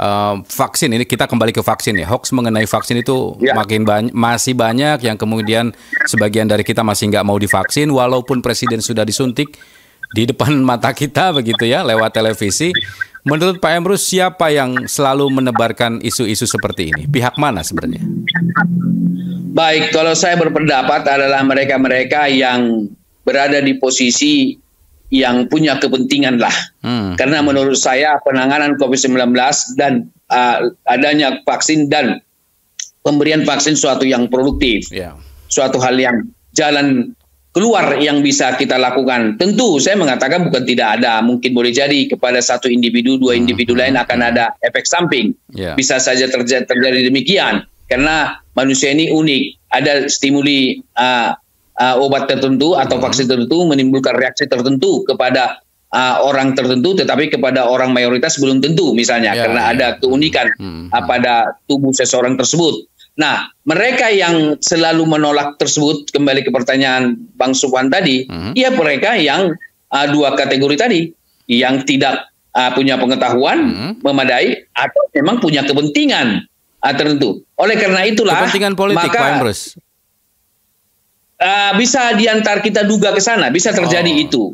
uh, 0.00 0.42
vaksin 0.42 0.90
ini 0.90 1.06
kita 1.06 1.30
kembali 1.30 1.54
ke 1.54 1.62
vaksin 1.62 2.02
ya. 2.02 2.06
Hoax 2.10 2.34
mengenai 2.34 2.66
vaksin 2.66 2.98
itu 2.98 3.38
ya. 3.38 3.54
makin 3.54 3.86
banyak, 3.86 4.10
masih 4.10 4.58
banyak 4.58 5.06
yang 5.06 5.14
kemudian 5.14 5.70
sebagian 6.10 6.50
dari 6.50 6.66
kita 6.66 6.82
masih 6.82 7.14
nggak 7.14 7.22
mau 7.22 7.38
divaksin 7.38 7.92
walaupun 7.94 8.42
presiden 8.42 8.82
sudah 8.82 9.06
disuntik 9.06 9.54
di 10.12 10.28
depan 10.28 10.52
mata 10.60 10.92
kita 10.92 11.32
begitu 11.36 11.68
ya 11.68 11.86
lewat 11.86 12.10
televisi. 12.10 12.72
Menurut 13.22 13.62
Pak 13.62 13.70
Emrus, 13.70 14.02
siapa 14.02 14.50
yang 14.50 14.90
selalu 14.90 15.30
menebarkan 15.30 16.02
isu-isu 16.02 16.42
seperti 16.42 16.90
ini? 16.90 17.06
Pihak 17.06 17.38
mana 17.38 17.62
sebenarnya? 17.62 18.02
Baik, 19.54 19.94
kalau 19.94 20.10
saya 20.18 20.34
berpendapat 20.34 21.06
adalah 21.06 21.46
mereka-mereka 21.46 22.26
yang 22.26 22.90
berada 23.22 23.62
di 23.62 23.78
posisi 23.78 24.58
yang 25.12 25.46
punya 25.46 25.78
kepentingan 25.78 26.42
lah. 26.42 26.56
Hmm. 26.82 27.14
Karena 27.14 27.44
menurut 27.44 27.78
saya 27.78 28.18
penanganan 28.26 28.74
COVID-19 28.80 29.30
dan 29.78 30.10
uh, 30.32 30.72
adanya 30.90 31.38
vaksin 31.46 31.86
dan 31.86 32.18
pemberian 33.06 33.46
vaksin 33.46 33.78
suatu 33.78 34.02
yang 34.02 34.26
produktif, 34.26 34.88
yeah. 34.90 35.14
suatu 35.46 35.78
hal 35.78 35.94
yang 35.94 36.26
jalan 36.56 37.14
keluar 37.52 38.00
yang 38.00 38.24
bisa 38.24 38.56
kita 38.56 38.80
lakukan. 38.80 39.36
Tentu 39.36 39.76
saya 39.76 39.94
mengatakan 40.00 40.48
bukan 40.48 40.64
tidak 40.64 40.98
ada, 40.98 41.20
mungkin 41.20 41.52
boleh 41.52 41.70
jadi 41.70 42.08
kepada 42.08 42.40
satu 42.40 42.66
individu, 42.66 43.20
dua 43.20 43.36
individu 43.36 43.76
lain 43.76 43.94
akan 44.00 44.18
ada 44.24 44.56
efek 44.64 44.88
samping. 44.88 45.36
Yeah. 45.52 45.76
Bisa 45.76 46.00
saja 46.00 46.26
terjadi, 46.32 46.64
terjadi 46.64 47.12
demikian 47.12 47.68
karena 47.86 48.40
manusia 48.56 48.90
ini 48.96 49.12
unik. 49.12 49.42
Ada 49.72 50.08
stimuli 50.08 50.80
uh, 50.96 51.32
uh, 51.76 51.96
obat 52.00 52.28
tertentu 52.28 52.76
atau 52.76 52.96
hmm. 52.96 53.04
vaksin 53.04 53.28
tertentu 53.28 53.68
menimbulkan 53.68 54.16
reaksi 54.16 54.48
tertentu 54.48 55.04
kepada 55.04 55.60
uh, 55.92 56.24
orang 56.24 56.56
tertentu, 56.56 56.96
tetapi 56.96 57.28
kepada 57.28 57.68
orang 57.68 57.92
mayoritas 57.92 58.40
belum 58.40 58.64
tentu, 58.64 58.96
misalnya 58.96 59.36
yeah, 59.36 59.42
karena 59.44 59.60
yeah. 59.60 59.72
ada 59.76 59.86
keunikan 60.00 60.48
hmm. 60.56 60.88
uh, 60.88 61.04
pada 61.04 61.56
tubuh 61.68 61.92
seseorang 61.92 62.36
tersebut. 62.36 62.88
Nah, 63.12 63.52
mereka 63.68 64.08
yang 64.08 64.56
selalu 64.56 65.04
menolak 65.04 65.60
tersebut 65.60 66.08
kembali 66.16 66.48
ke 66.48 66.50
pertanyaan 66.50 67.20
Bang 67.36 67.52
Supwan 67.52 67.92
tadi, 67.92 68.24
hmm. 68.24 68.56
ya 68.56 68.72
mereka 68.72 69.20
yang 69.20 69.52
uh, 69.92 70.06
dua 70.08 70.32
kategori 70.32 70.76
tadi, 70.80 71.00
yang 71.44 71.84
tidak 71.84 72.32
uh, 72.56 72.72
punya 72.72 72.96
pengetahuan 72.96 73.58
hmm. 73.68 73.92
memadai 74.00 74.64
atau 74.72 75.02
memang 75.12 75.44
punya 75.44 75.60
kepentingan 75.60 76.48
uh, 76.80 76.94
tertentu. 76.96 77.44
Oleh 77.60 77.76
karena 77.76 78.08
itulah 78.08 78.48
kepentingan 78.48 78.72
politik, 78.80 79.12
maka, 79.12 79.20
Pak 79.20 79.30
Emrus. 79.36 79.60
uh, 81.36 81.76
bisa 81.76 82.16
diantar 82.16 82.64
kita 82.64 82.88
duga 82.88 83.12
ke 83.12 83.20
sana, 83.20 83.52
bisa 83.52 83.76
terjadi 83.76 84.08
oh. 84.08 84.24
itu. 84.24 84.44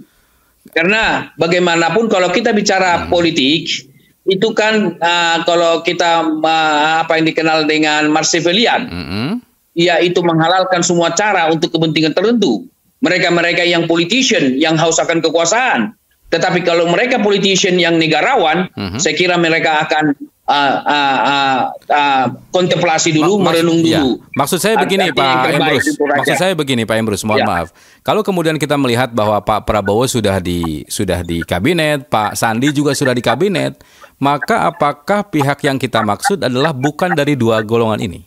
Karena 0.74 1.30
bagaimanapun 1.38 2.10
kalau 2.10 2.34
kita 2.34 2.50
bicara 2.50 3.06
hmm. 3.06 3.08
politik 3.08 3.86
itu 4.28 4.52
kan 4.52 5.00
uh, 5.00 5.40
kalau 5.48 5.80
kita 5.80 6.28
uh, 6.28 7.00
apa 7.00 7.16
yang 7.16 7.26
dikenal 7.32 7.64
dengan 7.64 8.12
Marsevelian, 8.12 8.84
hmm. 8.84 9.30
yaitu 9.72 10.20
menghalalkan 10.20 10.84
semua 10.84 11.16
cara 11.16 11.48
untuk 11.48 11.72
kepentingan 11.72 12.12
tertentu. 12.12 12.68
Mereka-mereka 13.00 13.64
yang 13.64 13.88
politician 13.88 14.58
yang 14.60 14.76
haus 14.76 15.00
akan 15.00 15.24
kekuasaan, 15.24 15.96
tetapi 16.28 16.60
kalau 16.60 16.84
mereka 16.92 17.16
politician 17.24 17.80
yang 17.80 17.96
negarawan, 17.96 18.68
hmm. 18.76 19.00
saya 19.00 19.16
kira 19.16 19.40
mereka 19.40 19.88
akan 19.88 20.12
uh, 20.44 20.76
uh, 20.84 21.18
uh, 21.24 21.60
uh, 21.88 22.26
kontemplasi 22.52 23.16
dulu, 23.16 23.40
Mak 23.40 23.44
merenung 23.48 23.80
iya. 23.80 24.04
dulu. 24.04 24.20
Ya. 24.20 24.36
Maksud 24.36 24.58
saya 24.60 24.74
begini 24.76 25.08
Pak 25.12 25.56
Emrus. 25.56 25.86
Maksud 25.96 26.36
saya 26.36 26.52
begini 26.52 26.82
Pak 26.84 26.96
Emrus, 27.00 27.22
mohon 27.24 27.40
ya. 27.40 27.46
maaf. 27.48 27.68
Kalau 28.04 28.20
kemudian 28.20 28.60
kita 28.60 28.76
melihat 28.76 29.08
bahwa 29.12 29.40
Pak 29.40 29.64
Prabowo 29.64 30.04
sudah 30.04 30.36
di 30.36 30.84
sudah 30.88 31.24
di 31.24 31.44
kabinet, 31.44 32.08
Pak 32.12 32.36
Sandi 32.36 32.76
juga 32.76 32.92
sudah 32.92 33.12
di 33.12 33.24
kabinet, 33.24 33.80
maka 34.18 34.66
apakah 34.66 35.26
pihak 35.30 35.62
yang 35.66 35.78
kita 35.78 36.02
maksud 36.02 36.42
adalah 36.42 36.74
bukan 36.74 37.14
dari 37.14 37.38
dua 37.38 37.62
golongan 37.62 38.02
ini? 38.02 38.20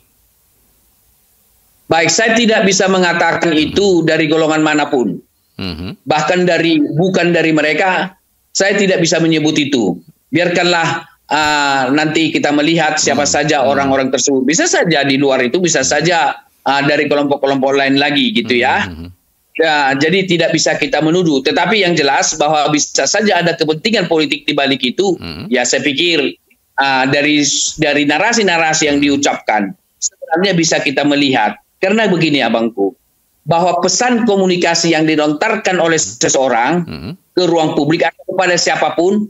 Baik, 1.88 2.08
saya 2.08 2.32
tidak 2.32 2.64
bisa 2.64 2.88
mengatakan 2.88 3.52
itu 3.52 4.00
dari 4.00 4.24
golongan 4.24 4.64
mana 4.64 4.88
pun. 4.88 5.20
Mm 5.60 5.74
-hmm. 5.76 5.90
Bahkan 6.08 6.48
dari 6.48 6.80
bukan 6.80 7.36
dari 7.36 7.52
mereka, 7.52 8.16
saya 8.52 8.76
tidak 8.76 9.04
bisa 9.04 9.20
menyebut 9.20 9.56
itu. 9.60 10.00
Biarkanlah 10.32 11.12
uh, 11.32 11.84
nanti 11.92 12.28
kita 12.28 12.52
melihat 12.52 13.00
siapa 13.00 13.24
hmm. 13.24 13.32
saja 13.32 13.56
hmm. 13.64 13.68
orang-orang 13.72 14.08
tersebut. 14.12 14.44
Bisa 14.44 14.68
saja 14.68 15.02
di 15.04 15.16
luar 15.16 15.40
itu 15.44 15.58
bisa 15.58 15.80
saja 15.80 16.36
uh, 16.64 16.82
dari 16.84 17.08
kelompok-kelompok 17.08 17.72
lain 17.72 17.96
lagi 17.96 18.32
gitu 18.36 18.60
ya. 18.60 18.88
Hmm. 18.88 19.08
Ya, 19.52 19.92
jadi 19.92 20.24
tidak 20.24 20.56
bisa 20.56 20.80
kita 20.80 21.04
menuduh. 21.04 21.44
Tetapi 21.44 21.84
yang 21.84 21.92
jelas 21.92 22.32
bahwa 22.40 22.72
bisa 22.72 23.04
saja 23.04 23.44
ada 23.44 23.52
kepentingan 23.52 24.08
politik 24.08 24.48
di 24.48 24.56
balik 24.56 24.80
itu. 24.80 25.16
Hmm. 25.20 25.44
Ya 25.52 25.68
saya 25.68 25.84
pikir 25.84 26.40
uh, 26.80 27.04
dari 27.12 27.44
dari 27.76 28.08
narasi-narasi 28.08 28.88
yang 28.88 28.98
diucapkan 29.04 29.76
sebenarnya 30.00 30.52
bisa 30.56 30.80
kita 30.80 31.04
melihat. 31.04 31.60
Karena 31.82 32.06
begini 32.06 32.38
abangku, 32.38 32.94
bahwa 33.42 33.82
pesan 33.82 34.22
komunikasi 34.22 34.94
yang 34.94 35.04
dilontarkan 35.04 35.82
oleh 35.82 35.98
seseorang 35.98 36.86
hmm. 36.86 37.12
ke 37.34 37.42
ruang 37.50 37.74
publik 37.74 38.06
atau 38.06 38.22
kepada 38.32 38.54
siapa 38.54 38.94
pun 38.94 39.26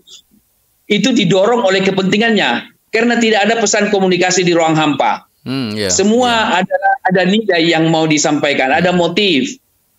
itu 0.84 1.08
didorong 1.16 1.64
oleh 1.64 1.80
kepentingannya 1.80 2.68
karena 2.92 3.16
tidak 3.16 3.48
ada 3.48 3.54
pesan 3.56 3.88
komunikasi 3.88 4.44
di 4.44 4.52
ruang 4.52 4.76
hampa. 4.76 5.24
Hmm, 5.42 5.74
yeah, 5.74 5.90
Semua 5.90 6.30
yeah. 6.30 6.60
ada 6.62 6.78
ada 7.08 7.22
nilai 7.24 7.64
yang 7.66 7.88
mau 7.88 8.04
disampaikan, 8.04 8.70
ada 8.70 8.92
motif, 8.92 9.56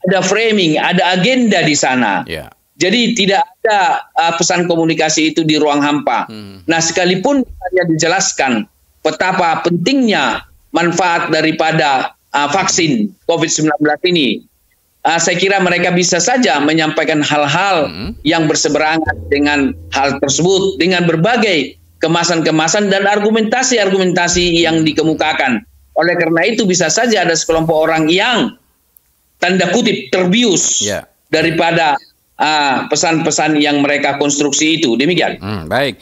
ada 0.10 0.20
framing, 0.24 0.76
ada 0.80 1.16
agenda 1.16 1.64
di 1.64 1.76
sana. 1.76 2.28
Yeah. 2.28 2.52
Jadi 2.82 3.16
tidak 3.16 3.46
ada 3.64 4.04
uh, 4.18 4.34
pesan 4.36 4.68
komunikasi 4.68 5.32
itu 5.32 5.46
di 5.46 5.56
ruang 5.62 5.80
hampa. 5.80 6.28
Hmm. 6.28 6.66
Nah, 6.66 6.82
sekalipun 6.82 7.46
hanya 7.46 7.84
dijelaskan 7.88 8.68
betapa 9.06 9.62
pentingnya 9.64 10.44
manfaat 10.74 11.30
daripada 11.30 12.18
uh, 12.34 12.50
vaksin 12.50 13.14
COVID-19 13.30 13.78
ini 14.10 14.44
uh, 15.06 15.20
saya 15.20 15.38
kira 15.38 15.60
mereka 15.60 15.92
bisa 15.94 16.18
saja 16.18 16.60
menyampaikan 16.64 17.22
hal-hal 17.22 17.92
hmm. 17.92 18.12
yang 18.26 18.48
berseberangan 18.50 19.16
dengan 19.30 19.76
hal 19.94 20.18
tersebut 20.20 20.80
dengan 20.80 21.06
berbagai 21.06 21.78
kemasan-kemasan 22.02 22.92
dan 22.92 23.08
argumentasi-argumentasi 23.08 24.60
yang 24.60 24.84
dikemukakan. 24.84 25.64
Oleh 25.94 26.18
karena 26.18 26.42
itu 26.50 26.66
bisa 26.66 26.90
saja 26.90 27.24
ada 27.24 27.38
sekelompok 27.38 27.78
orang 27.78 28.10
yang 28.10 28.58
tanda 29.44 29.68
kutip 29.76 30.08
terbius 30.08 30.80
yeah. 30.80 31.04
daripada 31.28 32.00
ah, 32.40 32.88
pesan-pesan 32.88 33.60
uh, 33.60 33.62
yang 33.62 33.84
mereka 33.84 34.16
konstruksi 34.16 34.80
itu. 34.80 34.96
Demikian. 34.96 35.44
Hmm, 35.44 35.68
baik. 35.68 36.00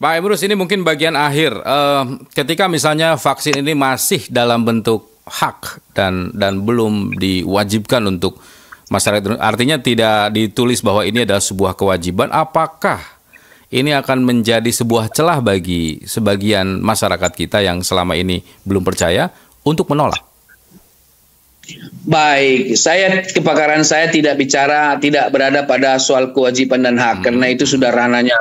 Pak 0.00 0.16
Emrus 0.18 0.42
ini 0.42 0.58
mungkin 0.58 0.82
bagian 0.82 1.14
akhir. 1.14 1.54
Uh, 1.62 2.18
ketika 2.34 2.66
misalnya 2.66 3.14
vaksin 3.14 3.62
ini 3.62 3.78
masih 3.78 4.26
dalam 4.26 4.66
bentuk 4.66 5.06
hak 5.30 5.94
dan 5.94 6.34
dan 6.34 6.66
belum 6.66 7.14
diwajibkan 7.14 8.02
untuk 8.10 8.42
masyarakat 8.90 9.38
artinya 9.38 9.78
tidak 9.78 10.34
ditulis 10.34 10.82
bahwa 10.82 11.06
ini 11.06 11.22
adalah 11.22 11.38
sebuah 11.38 11.78
kewajiban 11.78 12.32
apakah 12.34 12.98
ini 13.70 13.94
akan 13.94 14.26
menjadi 14.26 14.66
sebuah 14.66 15.14
celah 15.14 15.38
bagi 15.38 16.02
sebagian 16.02 16.82
masyarakat 16.82 17.30
kita 17.30 17.62
yang 17.62 17.86
selama 17.86 18.18
ini 18.18 18.42
belum 18.66 18.82
percaya 18.82 19.30
untuk 19.62 19.86
menolak 19.94 20.29
Baik, 22.06 22.74
saya 22.80 23.20
kepakaran 23.22 23.84
saya 23.84 24.08
tidak 24.08 24.40
bicara 24.40 24.96
tidak 24.98 25.28
berada 25.30 25.68
pada 25.68 26.00
soal 26.00 26.32
kewajiban 26.32 26.82
dan 26.82 26.96
hak 26.96 27.20
hmm. 27.20 27.24
karena 27.28 27.46
itu 27.52 27.64
sudah 27.68 27.92
ranahnya 27.92 28.34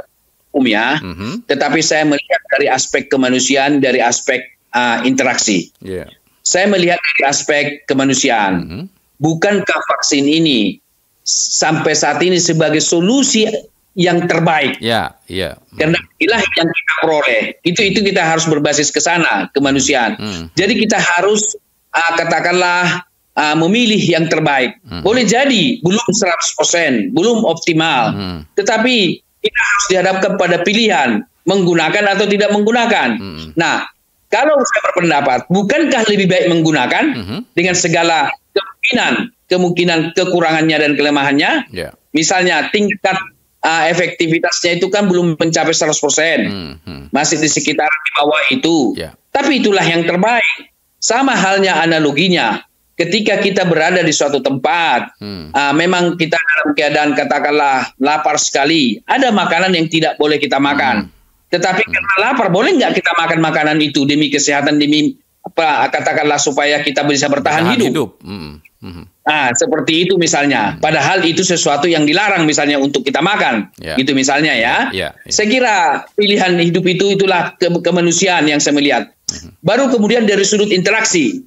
umum 0.55 0.65
ya. 0.69 0.97
Hmm. 0.97 1.43
Tetapi 1.45 1.79
saya 1.83 2.07
melihat 2.07 2.41
dari 2.49 2.67
aspek 2.71 3.11
kemanusiaan, 3.11 3.83
dari 3.83 4.01
aspek 4.01 4.57
uh, 4.73 5.05
interaksi. 5.05 5.69
Yeah. 5.83 6.09
Saya 6.41 6.65
melihat 6.71 6.97
dari 6.97 7.23
aspek 7.29 7.65
kemanusiaan. 7.85 8.53
Mm 8.57 8.65
-hmm. 8.65 8.83
Bukankah 9.19 9.79
vaksin 9.85 10.25
ini 10.25 10.79
sampai 11.29 11.93
saat 11.93 12.23
ini 12.23 12.39
sebagai 12.39 12.81
solusi 12.81 13.45
yang 13.93 14.25
terbaik? 14.25 14.79
Ya, 14.79 15.19
ya. 15.27 15.59
Karena 15.75 15.99
inilah 16.17 16.41
yang 16.55 16.69
kita 16.71 16.93
peroleh. 17.03 17.43
Itu 17.67 17.81
itu 17.83 17.99
kita 18.01 18.23
harus 18.23 18.47
berbasis 18.47 18.89
ke 18.95 19.03
sana 19.03 19.51
kemanusiaan. 19.51 20.15
Hmm. 20.15 20.43
Jadi 20.55 20.79
kita 20.79 20.97
harus 20.97 21.59
uh, 21.91 22.11
katakanlah 22.15 23.08
uh, 23.35 23.55
memilih 23.59 23.99
yang 23.99 24.25
terbaik. 24.31 24.79
Hmm. 24.87 25.03
Boleh 25.05 25.27
jadi 25.27 25.83
belum 25.83 26.07
100%, 26.09 27.13
belum 27.13 27.45
optimal. 27.45 28.03
Hmm. 28.15 28.39
Tetapi 28.55 28.95
kita 29.39 29.59
harus 29.59 29.85
dihadapkan 29.91 30.31
pada 30.35 30.57
pilihan 30.63 31.23
menggunakan 31.47 32.03
atau 32.15 32.25
tidak 32.29 32.49
menggunakan. 32.53 33.09
Hmm. 33.17 33.55
Nah, 33.55 33.89
kalau 34.29 34.61
saya 34.61 34.81
berpendapat, 34.93 35.49
bukankah 35.49 36.05
lebih 36.05 36.29
baik 36.29 36.45
menggunakan 36.53 37.03
-huh. 37.17 37.41
dengan 37.57 37.73
segala 37.73 38.29
kemungkinan, 38.53 39.13
kemungkinan 39.49 39.99
kekurangannya 40.13 40.77
dan 40.77 40.91
kelemahannya? 40.93 41.51
Yeah. 41.73 41.97
Misalnya 42.13 42.69
tingkat 42.69 43.17
uh, 43.65 43.83
efektivitasnya 43.89 44.77
itu 44.77 44.93
kan 44.93 45.09
belum 45.09 45.33
mencapai 45.33 45.73
100%. 45.73 45.89
Uh 45.89 45.97
-huh. 45.97 47.09
Masih 47.09 47.41
di 47.41 47.49
sekitar 47.49 47.89
di 47.89 48.09
bawah 48.21 48.41
itu. 48.53 48.93
Yeah. 48.93 49.17
Tapi 49.33 49.65
itulah 49.65 49.81
yang 49.81 50.05
terbaik. 50.05 50.69
Sama 51.01 51.33
halnya 51.33 51.81
analoginya. 51.81 52.61
Ketika 52.99 53.39
kita 53.39 53.63
berada 53.63 54.03
di 54.03 54.11
suatu 54.11 54.43
tempat, 54.43 55.15
hmm. 55.23 55.55
uh, 55.55 55.71
memang 55.71 56.19
kita 56.19 56.35
dalam 56.35 56.75
keadaan 56.75 57.11
katakanlah 57.15 57.95
lapar 57.95 58.35
sekali, 58.35 58.99
ada 59.07 59.31
makanan 59.31 59.71
yang 59.71 59.87
tidak 59.87 60.19
boleh 60.19 60.35
kita 60.35 60.59
makan. 60.59 61.07
Hmm 61.07 61.17
tetapi 61.49 61.81
hmm. 61.81 61.93
karena 61.93 62.13
lapar, 62.29 62.47
boleh 62.53 62.77
nggak 62.77 62.93
kita 63.01 63.11
makan 63.17 63.39
makanan 63.41 63.77
itu 63.81 64.05
demi 64.05 64.29
kesehatan, 64.29 64.77
demi 64.77 65.17
apa 65.41 65.89
katakanlah 65.89 66.37
supaya 66.37 66.85
kita 66.85 67.01
bisa 67.09 67.25
bertahan 67.25 67.73
hidup. 67.73 67.89
hidup. 67.89 68.09
Hmm. 68.21 68.61
Hmm. 68.79 69.03
Nah, 69.25 69.51
seperti 69.57 70.07
itu 70.07 70.15
misalnya. 70.15 70.77
Hmm. 70.77 70.79
Padahal 70.79 71.25
itu 71.25 71.41
sesuatu 71.41 71.89
yang 71.89 72.05
dilarang 72.05 72.45
misalnya 72.45 72.77
untuk 72.77 73.01
kita 73.01 73.19
makan. 73.19 73.73
Yeah. 73.81 73.97
Gitu 73.97 74.13
misalnya 74.13 74.53
ya. 74.55 74.93
Yeah. 74.93 75.11
Yeah. 75.17 75.33
Saya 75.33 75.47
kira 75.49 75.75
pilihan 76.13 76.53
hidup 76.61 76.85
itu 76.85 77.17
itulah 77.17 77.57
ke 77.57 77.67
kemanusiaan 77.81 78.45
yang 78.45 78.61
saya 78.61 78.77
melihat. 78.77 79.11
Hmm. 79.27 79.57
Baru 79.65 79.89
kemudian 79.89 80.29
dari 80.29 80.45
sudut 80.45 80.69
interaksi. 80.69 81.43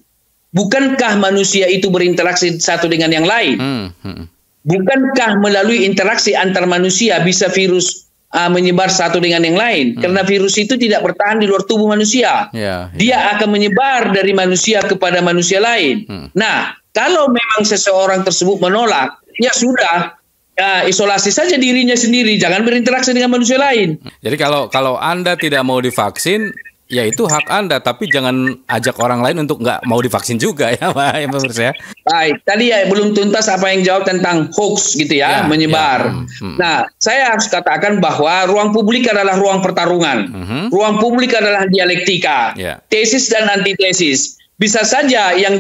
Bukankah 0.53 1.17
manusia 1.17 1.65
itu 1.65 1.88
berinteraksi 1.88 2.61
satu 2.61 2.85
dengan 2.85 3.09
yang 3.09 3.25
lain? 3.25 3.57
Hmm. 3.57 3.87
Hmm. 4.05 4.25
Bukankah 4.62 5.41
melalui 5.41 5.88
interaksi 5.88 6.37
antar 6.37 6.69
manusia 6.69 7.19
bisa 7.25 7.49
virus 7.49 8.07
uh, 8.37 8.53
menyebar 8.53 8.93
satu 8.93 9.17
dengan 9.17 9.43
yang 9.43 9.57
lain 9.57 9.97
hmm. 9.97 10.01
karena 10.05 10.21
virus 10.23 10.61
itu 10.61 10.77
tidak 10.77 11.01
bertahan 11.03 11.41
di 11.41 11.49
luar 11.49 11.65
tubuh 11.65 11.88
manusia. 11.88 12.53
Yeah, 12.53 12.93
yeah. 12.93 12.99
Dia 13.01 13.19
akan 13.37 13.49
menyebar 13.49 14.12
dari 14.12 14.37
manusia 14.37 14.85
kepada 14.85 15.25
manusia 15.25 15.57
lain. 15.61 16.05
Hmm. 16.05 16.27
Nah, 16.37 16.77
kalau 16.93 17.33
memang 17.33 17.65
seseorang 17.65 18.21
tersebut 18.21 18.61
menolak, 18.61 19.25
ya 19.41 19.57
sudah 19.57 20.21
uh, 20.61 20.83
isolasi 20.85 21.33
saja 21.33 21.57
dirinya 21.57 21.97
sendiri, 21.97 22.37
jangan 22.37 22.65
berinteraksi 22.69 23.17
dengan 23.17 23.33
manusia 23.33 23.57
lain. 23.57 23.97
Jadi 24.21 24.37
kalau 24.37 24.69
kalau 24.69 25.01
Anda 25.01 25.37
tidak 25.41 25.65
mau 25.65 25.81
divaksin, 25.81 26.53
Ya 26.93 27.09
itu 27.09 27.25
hak 27.25 27.49
Anda, 27.49 27.81
tapi 27.81 28.05
jangan 28.05 28.61
ajak 28.69 29.01
orang 29.01 29.25
lain 29.25 29.49
untuk 29.49 29.65
nggak 29.65 29.89
mau 29.89 29.97
divaksin 30.05 30.37
juga 30.37 30.77
ya 30.77 30.93
Pak 30.97 31.25
ya 31.25 31.27
menurut 31.27 31.57
saya. 31.57 31.73
Baik, 32.05 32.45
tadi 32.45 32.69
ya 32.69 32.85
belum 32.85 33.17
tuntas 33.17 33.49
apa 33.49 33.73
yang 33.73 33.81
jawab 33.81 34.05
tentang 34.05 34.53
hoax 34.53 34.93
gitu 35.01 35.17
ya, 35.17 35.41
ya 35.41 35.49
menyebar. 35.49 36.05
Ya. 36.05 36.13
Hmm, 36.13 36.27
hmm. 36.29 36.57
Nah, 36.61 36.77
saya 37.01 37.33
harus 37.33 37.49
katakan 37.49 37.97
bahwa 38.05 38.45
ruang 38.45 38.77
publik 38.77 39.09
adalah 39.09 39.41
ruang 39.41 39.65
pertarungan. 39.65 40.19
Hmm. 40.29 40.67
Ruang 40.69 41.01
publik 41.01 41.33
adalah 41.33 41.65
dialektika. 41.65 42.53
Ya. 42.61 42.85
Tesis 42.93 43.33
dan 43.33 43.49
antitesis. 43.49 44.37
Bisa 44.61 44.85
saja 44.85 45.33
yang 45.33 45.57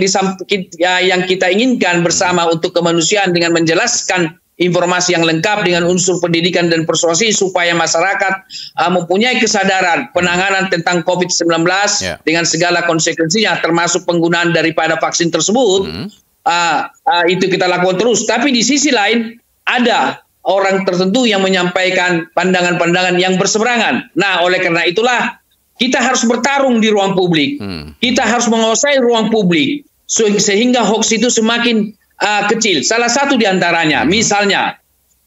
ya, 0.76 1.00
yang 1.00 1.24
kita 1.24 1.48
inginkan 1.48 2.04
bersama 2.04 2.44
untuk 2.52 2.76
kemanusiaan 2.76 3.32
dengan 3.32 3.56
menjelaskan 3.56 4.36
informasi 4.60 5.16
yang 5.16 5.24
lengkap 5.24 5.64
dengan 5.64 5.88
unsur 5.88 6.20
pendidikan 6.20 6.68
dan 6.68 6.84
persuasi 6.84 7.32
supaya 7.32 7.72
masyarakat 7.72 8.44
uh, 8.76 8.90
mempunyai 8.92 9.40
kesadaran 9.40 10.12
penanganan 10.12 10.68
tentang 10.68 11.00
COVID-19 11.08 11.64
yeah. 12.04 12.20
dengan 12.22 12.44
segala 12.44 12.84
konsekuensinya 12.84 13.64
termasuk 13.64 14.04
penggunaan 14.04 14.52
daripada 14.52 15.00
vaksin 15.00 15.32
tersebut. 15.32 15.88
Mm. 15.88 16.06
uh, 16.44 16.80
uh, 16.88 17.24
itu 17.32 17.48
kita 17.48 17.64
lakukan 17.64 17.96
terus. 17.96 18.28
Tapi 18.28 18.52
di 18.52 18.60
sisi 18.60 18.92
lain 18.92 19.40
ada 19.64 20.20
orang 20.44 20.84
tertentu 20.84 21.24
yang 21.24 21.40
menyampaikan 21.40 22.28
pandangan-pandangan 22.36 23.16
yang 23.16 23.40
berseberangan. 23.40 24.12
Nah, 24.18 24.42
oleh 24.44 24.58
karena 24.60 24.84
itulah 24.84 25.38
kita 25.80 25.98
harus 26.02 26.28
bertarung 26.28 26.82
di 26.82 26.92
ruang 26.92 27.16
publik. 27.16 27.56
Hmm. 27.56 27.96
Kita 27.98 28.26
harus 28.26 28.46
menguasai 28.52 29.00
ruang 29.00 29.32
publik 29.32 29.88
sehingga 30.12 30.84
hoax 30.84 31.16
itu 31.16 31.32
semakin 31.32 31.96
uh, 32.22 32.42
kecil. 32.48 32.86
Salah 32.86 33.10
satu 33.10 33.34
di 33.34 33.44
antaranya, 33.44 34.06
misalnya, 34.06 34.78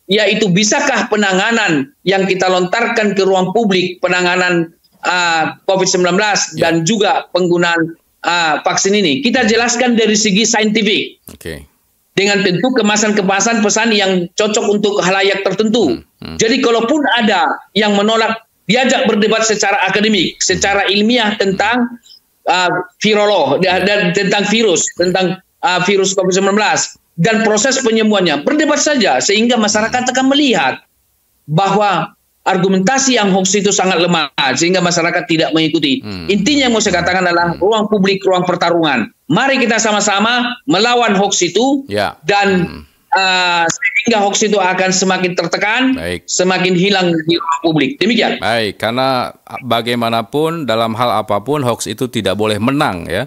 yaitu 0.07 0.47
bisakah 0.49 1.11
penanganan 1.11 1.91
yang 2.07 2.23
kita 2.25 2.47
lontarkan 2.47 3.13
ke 3.13 3.21
ruang 3.27 3.51
publik, 3.51 3.99
penanganan 3.99 4.71
uh, 5.03 5.59
COVID-19 5.67 6.15
yeah. 6.15 6.35
dan 6.61 6.73
juga 6.87 7.27
penggunaan 7.35 7.99
uh, 8.23 8.63
vaksin 8.63 8.95
ini, 8.95 9.19
kita 9.21 9.45
jelaskan 9.45 9.99
dari 9.99 10.15
segi 10.15 10.47
saintifik. 10.47 11.19
Okay. 11.35 11.67
Dengan 12.15 12.47
tentu 12.47 12.71
kemasan-kemasan 12.71 13.59
pesan 13.59 13.91
yang 13.91 14.31
cocok 14.39 14.71
untuk 14.71 15.03
halayak 15.03 15.43
tertentu. 15.43 15.99
Hmm. 15.99 16.03
Hmm. 16.23 16.37
Jadi 16.39 16.63
kalaupun 16.63 17.03
ada 17.19 17.59
yang 17.75 17.91
menolak 17.99 18.47
diajak 18.71 19.03
berdebat 19.03 19.43
secara 19.43 19.83
akademik, 19.83 20.39
secara 20.39 20.87
ilmiah 20.87 21.35
tentang 21.35 21.99
uh, 22.47 22.71
virolog 23.03 23.59
dan 23.61 24.15
tentang 24.15 24.47
virus, 24.47 24.87
tentang 24.95 25.43
uh, 25.65 25.81
virus 25.81 26.13
COVID-19 26.13 26.53
dan 27.17 27.41
proses 27.41 27.81
penyembuhannya. 27.81 28.45
Berdebat 28.45 28.77
saja 28.77 29.17
sehingga 29.17 29.57
masyarakat 29.57 30.13
akan 30.13 30.25
melihat 30.29 30.85
bahwa 31.49 32.13
argumentasi 32.45 33.17
yang 33.17 33.33
hoax 33.33 33.57
itu 33.57 33.73
sangat 33.73 33.97
lemah 33.97 34.29
sehingga 34.53 34.79
masyarakat 34.79 35.25
tidak 35.25 35.49
mengikuti. 35.51 36.05
Hmm. 36.05 36.29
Intinya 36.29 36.69
yang 36.69 36.73
mau 36.77 36.83
saya 36.83 37.01
katakan 37.01 37.25
adalah 37.25 37.57
ruang 37.57 37.89
publik, 37.89 38.21
ruang 38.21 38.45
pertarungan. 38.45 39.09
Mari 39.25 39.57
kita 39.57 39.81
sama-sama 39.81 40.53
melawan 40.69 41.17
hoax 41.17 41.41
itu 41.41 41.81
ya. 41.89 42.13
dan 42.21 42.69
hmm. 42.69 42.81
uh, 43.17 43.65
sehingga 43.65 44.21
hoax 44.21 44.45
itu 44.45 44.61
akan 44.61 44.93
semakin 44.93 45.33
tertekan, 45.33 45.81
Baik. 45.97 46.29
semakin 46.29 46.77
hilang 46.77 47.09
di 47.25 47.33
ruang 47.41 47.61
publik. 47.65 47.97
Demikian. 47.97 48.37
Baik, 48.37 48.77
karena 48.77 49.33
bagaimanapun 49.65 50.69
dalam 50.69 50.93
hal 50.93 51.25
apa 51.25 51.41
pun 51.41 51.65
hoax 51.65 51.89
itu 51.89 52.05
tidak 52.05 52.37
boleh 52.37 52.61
menang 52.61 53.09
ya 53.09 53.25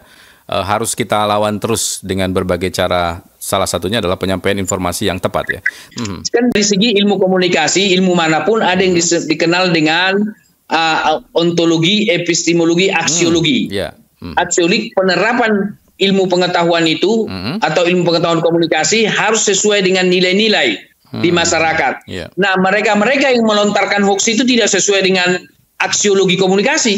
uh, 0.48 0.64
harus 0.64 0.96
kita 0.96 1.28
lawan 1.28 1.61
terus 1.61 2.00
dengan 2.00 2.32
berbagai 2.32 2.72
cara. 2.72 3.20
Salah 3.38 3.70
satunya 3.70 4.02
adalah 4.02 4.18
penyampaian 4.20 4.58
informasi 4.58 5.08
yang 5.08 5.22
tepat 5.22 5.44
ya. 5.48 5.61
Hmm. 5.96 6.20
Kan 6.26 6.50
dari 6.52 6.64
segi 6.66 6.98
ilmu 7.00 7.16
komunikasi, 7.16 7.94
ilmu 7.96 8.12
mana 8.12 8.42
pun 8.44 8.61
ada 8.61 8.82
yang 8.82 8.98
dikenal 8.98 9.72
dengan 9.72 10.20
uh, 10.68 11.22
ontologi, 11.32 12.11
epistemologi, 12.12 12.92
aksiologi. 12.92 13.70
Hmm. 13.70 13.72
Yeah. 13.72 13.92
Hmm. 14.18 14.34
Aksiologi 14.34 14.90
penerapan 14.92 15.78
ilmu 15.98 16.30
pengetahuan 16.30 16.87
itu 16.87 17.26
hmm. 17.26 17.62
atau 17.62 17.87
ilmu 17.87 18.06
pengetahuan 18.06 18.42
komunikasi 18.42 19.06
harus 19.06 19.46
sesuai 19.46 19.82
dengan 19.82 20.06
nilai-nilai 20.11 20.78
hmm. 21.14 21.22
di 21.22 21.30
masyarakat. 21.34 22.06
Yeah. 22.11 22.28
Nah, 22.38 22.58
mereka-mereka 22.58 23.32
yang 23.32 23.46
melontarkan 23.46 24.06
hoax 24.06 24.28
itu 24.30 24.42
tidak 24.46 24.70
sesuai 24.70 25.02
dengan 25.06 25.38
aksiologi 25.78 26.38
komunikasi. 26.38 26.94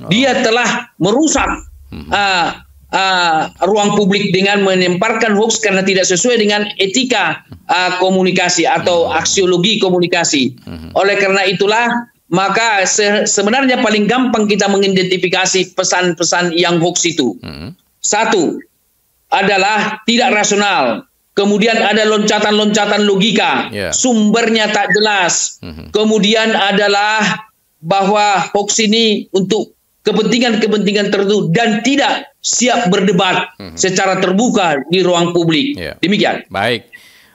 Oh. 0.00 0.08
Dia 0.08 0.40
telah 0.40 0.92
merusak 0.96 1.48
hmm. 1.92 2.08
uh, 2.12 2.48
uh, 2.94 3.50
ruang 3.66 3.94
publik 3.94 4.30
dengan 4.34 4.62
menemparkan 4.62 5.34
hoax 5.34 5.62
karena 5.62 5.82
tidak 5.82 6.06
sesuai 6.06 6.38
dengan 6.38 6.66
etika 6.78 7.42
uh, 7.70 7.98
komunikasi 7.98 8.66
atau 8.66 9.10
aksiologi 9.10 9.78
komunikasi. 9.78 10.54
Oleh 10.94 11.16
karena 11.18 11.46
itulah 11.46 12.10
maka 12.30 12.86
se 12.86 13.26
sebenarnya 13.26 13.82
paling 13.82 14.06
gampang 14.06 14.46
kita 14.46 14.70
mengidentifikasi 14.70 15.74
pesan-pesan 15.74 16.54
yang 16.54 16.78
hoax 16.78 17.06
itu. 17.06 17.34
Satu 18.00 18.58
adalah 19.30 20.02
tidak 20.06 20.34
rasional. 20.34 21.06
Kemudian 21.30 21.78
ada 21.78 22.04
loncatan-loncatan 22.10 23.06
logika, 23.06 23.70
yeah. 23.70 23.94
sumbernya 23.94 24.68
tak 24.74 24.92
jelas. 24.92 25.62
Kemudian 25.94 26.52
adalah 26.52 27.46
bahwa 27.80 28.44
hoax 28.52 28.82
ini 28.82 29.30
untuk 29.32 29.72
kepentingan-kepentingan 30.00 31.12
tertentu 31.12 31.52
dan 31.52 31.84
tidak 31.84 32.32
siap 32.40 32.88
berdebat 32.88 33.52
hmm. 33.60 33.76
secara 33.76 34.16
terbuka 34.16 34.80
di 34.88 35.04
ruang 35.04 35.36
publik. 35.36 35.76
Yeah. 35.76 35.96
Demikian. 36.00 36.48
Baik. 36.48 36.88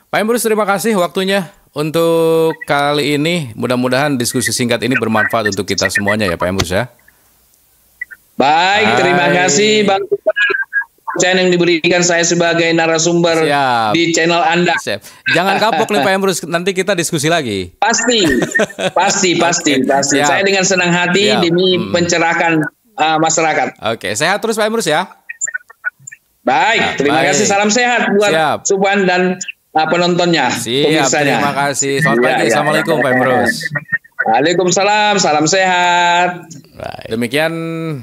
Pak 0.10 0.18
Emrus 0.22 0.42
terima 0.42 0.66
kasih 0.66 0.98
waktunya 0.98 1.52
untuk 1.76 2.58
kali 2.66 3.20
ini. 3.20 3.54
Mudah-mudahan 3.54 4.18
diskusi 4.18 4.50
singkat 4.50 4.82
ini 4.82 4.98
bermanfaat 4.98 5.54
untuk 5.54 5.68
kita 5.68 5.92
semuanya 5.94 6.26
ya 6.26 6.40
Pak 6.40 6.48
Emrus 6.50 6.72
ya. 6.74 6.90
Baik, 8.36 8.88
Baik. 8.92 8.98
terima 9.00 9.28
kasih 9.32 9.74
Bang 9.88 10.04
channel 11.20 11.48
yang 11.48 11.52
diberikan 11.56 12.02
saya 12.04 12.24
sebagai 12.24 12.68
narasumber 12.76 13.46
Siap. 13.46 13.92
di 13.96 14.12
channel 14.12 14.42
Anda. 14.42 14.76
Siap. 14.76 15.00
Jangan 15.32 15.56
kapok 15.60 15.90
nih 15.92 16.02
Pak 16.04 16.12
Emrus, 16.12 16.40
nanti 16.48 16.72
kita 16.76 16.94
diskusi 16.96 17.32
lagi. 17.32 17.76
Pasti, 17.80 18.24
pasti, 18.92 19.30
pasti, 19.44 19.72
okay. 19.80 19.88
pasti. 19.88 20.18
Siap. 20.20 20.28
Saya 20.28 20.42
dengan 20.44 20.64
senang 20.68 20.92
hati 20.92 21.32
Siap. 21.32 21.42
demi 21.44 21.80
hmm. 21.80 21.92
mencerahkan 21.92 22.52
uh, 23.00 23.18
masyarakat. 23.20 23.68
Oke, 23.96 24.12
sehat 24.16 24.40
terus 24.44 24.60
Pak 24.60 24.68
Emrus 24.68 24.88
ya. 24.88 25.08
Baik, 26.46 26.82
nah, 26.82 26.94
terima 26.94 27.20
baik. 27.24 27.28
kasih. 27.34 27.46
Salam 27.50 27.70
sehat 27.74 28.02
buat 28.14 28.30
Siap. 28.30 28.58
Subhan 28.70 29.10
dan 29.10 29.22
uh, 29.74 29.88
penontonnya. 29.90 30.54
Siap, 30.54 31.10
terima 31.10 31.52
kasih. 31.56 32.04
Selamat 32.04 32.20
ya, 32.20 32.26
pagi. 32.26 32.42
Ya, 32.44 32.50
Assalamualaikum 32.54 32.96
ya, 33.00 33.04
Pak 33.04 33.12
Emrus. 33.18 33.54
Waalaikumsalam, 34.26 35.22
salam 35.22 35.46
sehat. 35.46 36.50
Baik. 36.74 37.14
Demikian 37.14 37.54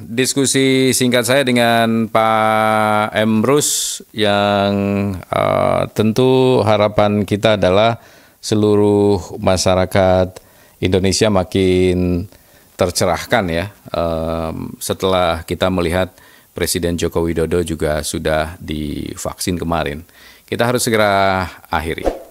diskusi 0.07 0.95
singkat 0.95 1.27
saya 1.27 1.43
dengan 1.43 2.07
Pak 2.07 3.11
Emrus 3.11 3.99
yang 4.15 4.73
uh, 5.19 5.83
tentu 5.91 6.63
harapan 6.63 7.27
kita 7.27 7.59
adalah 7.59 7.99
seluruh 8.39 9.35
masyarakat 9.43 10.39
Indonesia 10.79 11.27
makin 11.27 12.31
tercerahkan 12.79 13.45
ya 13.51 13.67
um, 13.91 14.79
setelah 14.79 15.43
kita 15.43 15.75
melihat 15.75 16.15
Presiden 16.55 16.95
Joko 16.95 17.27
Widodo 17.27 17.67
juga 17.67 17.99
sudah 18.07 18.55
divaksin 18.63 19.59
kemarin. 19.59 20.07
Kita 20.47 20.71
harus 20.71 20.87
segera 20.87 21.51
akhiri. 21.67 22.22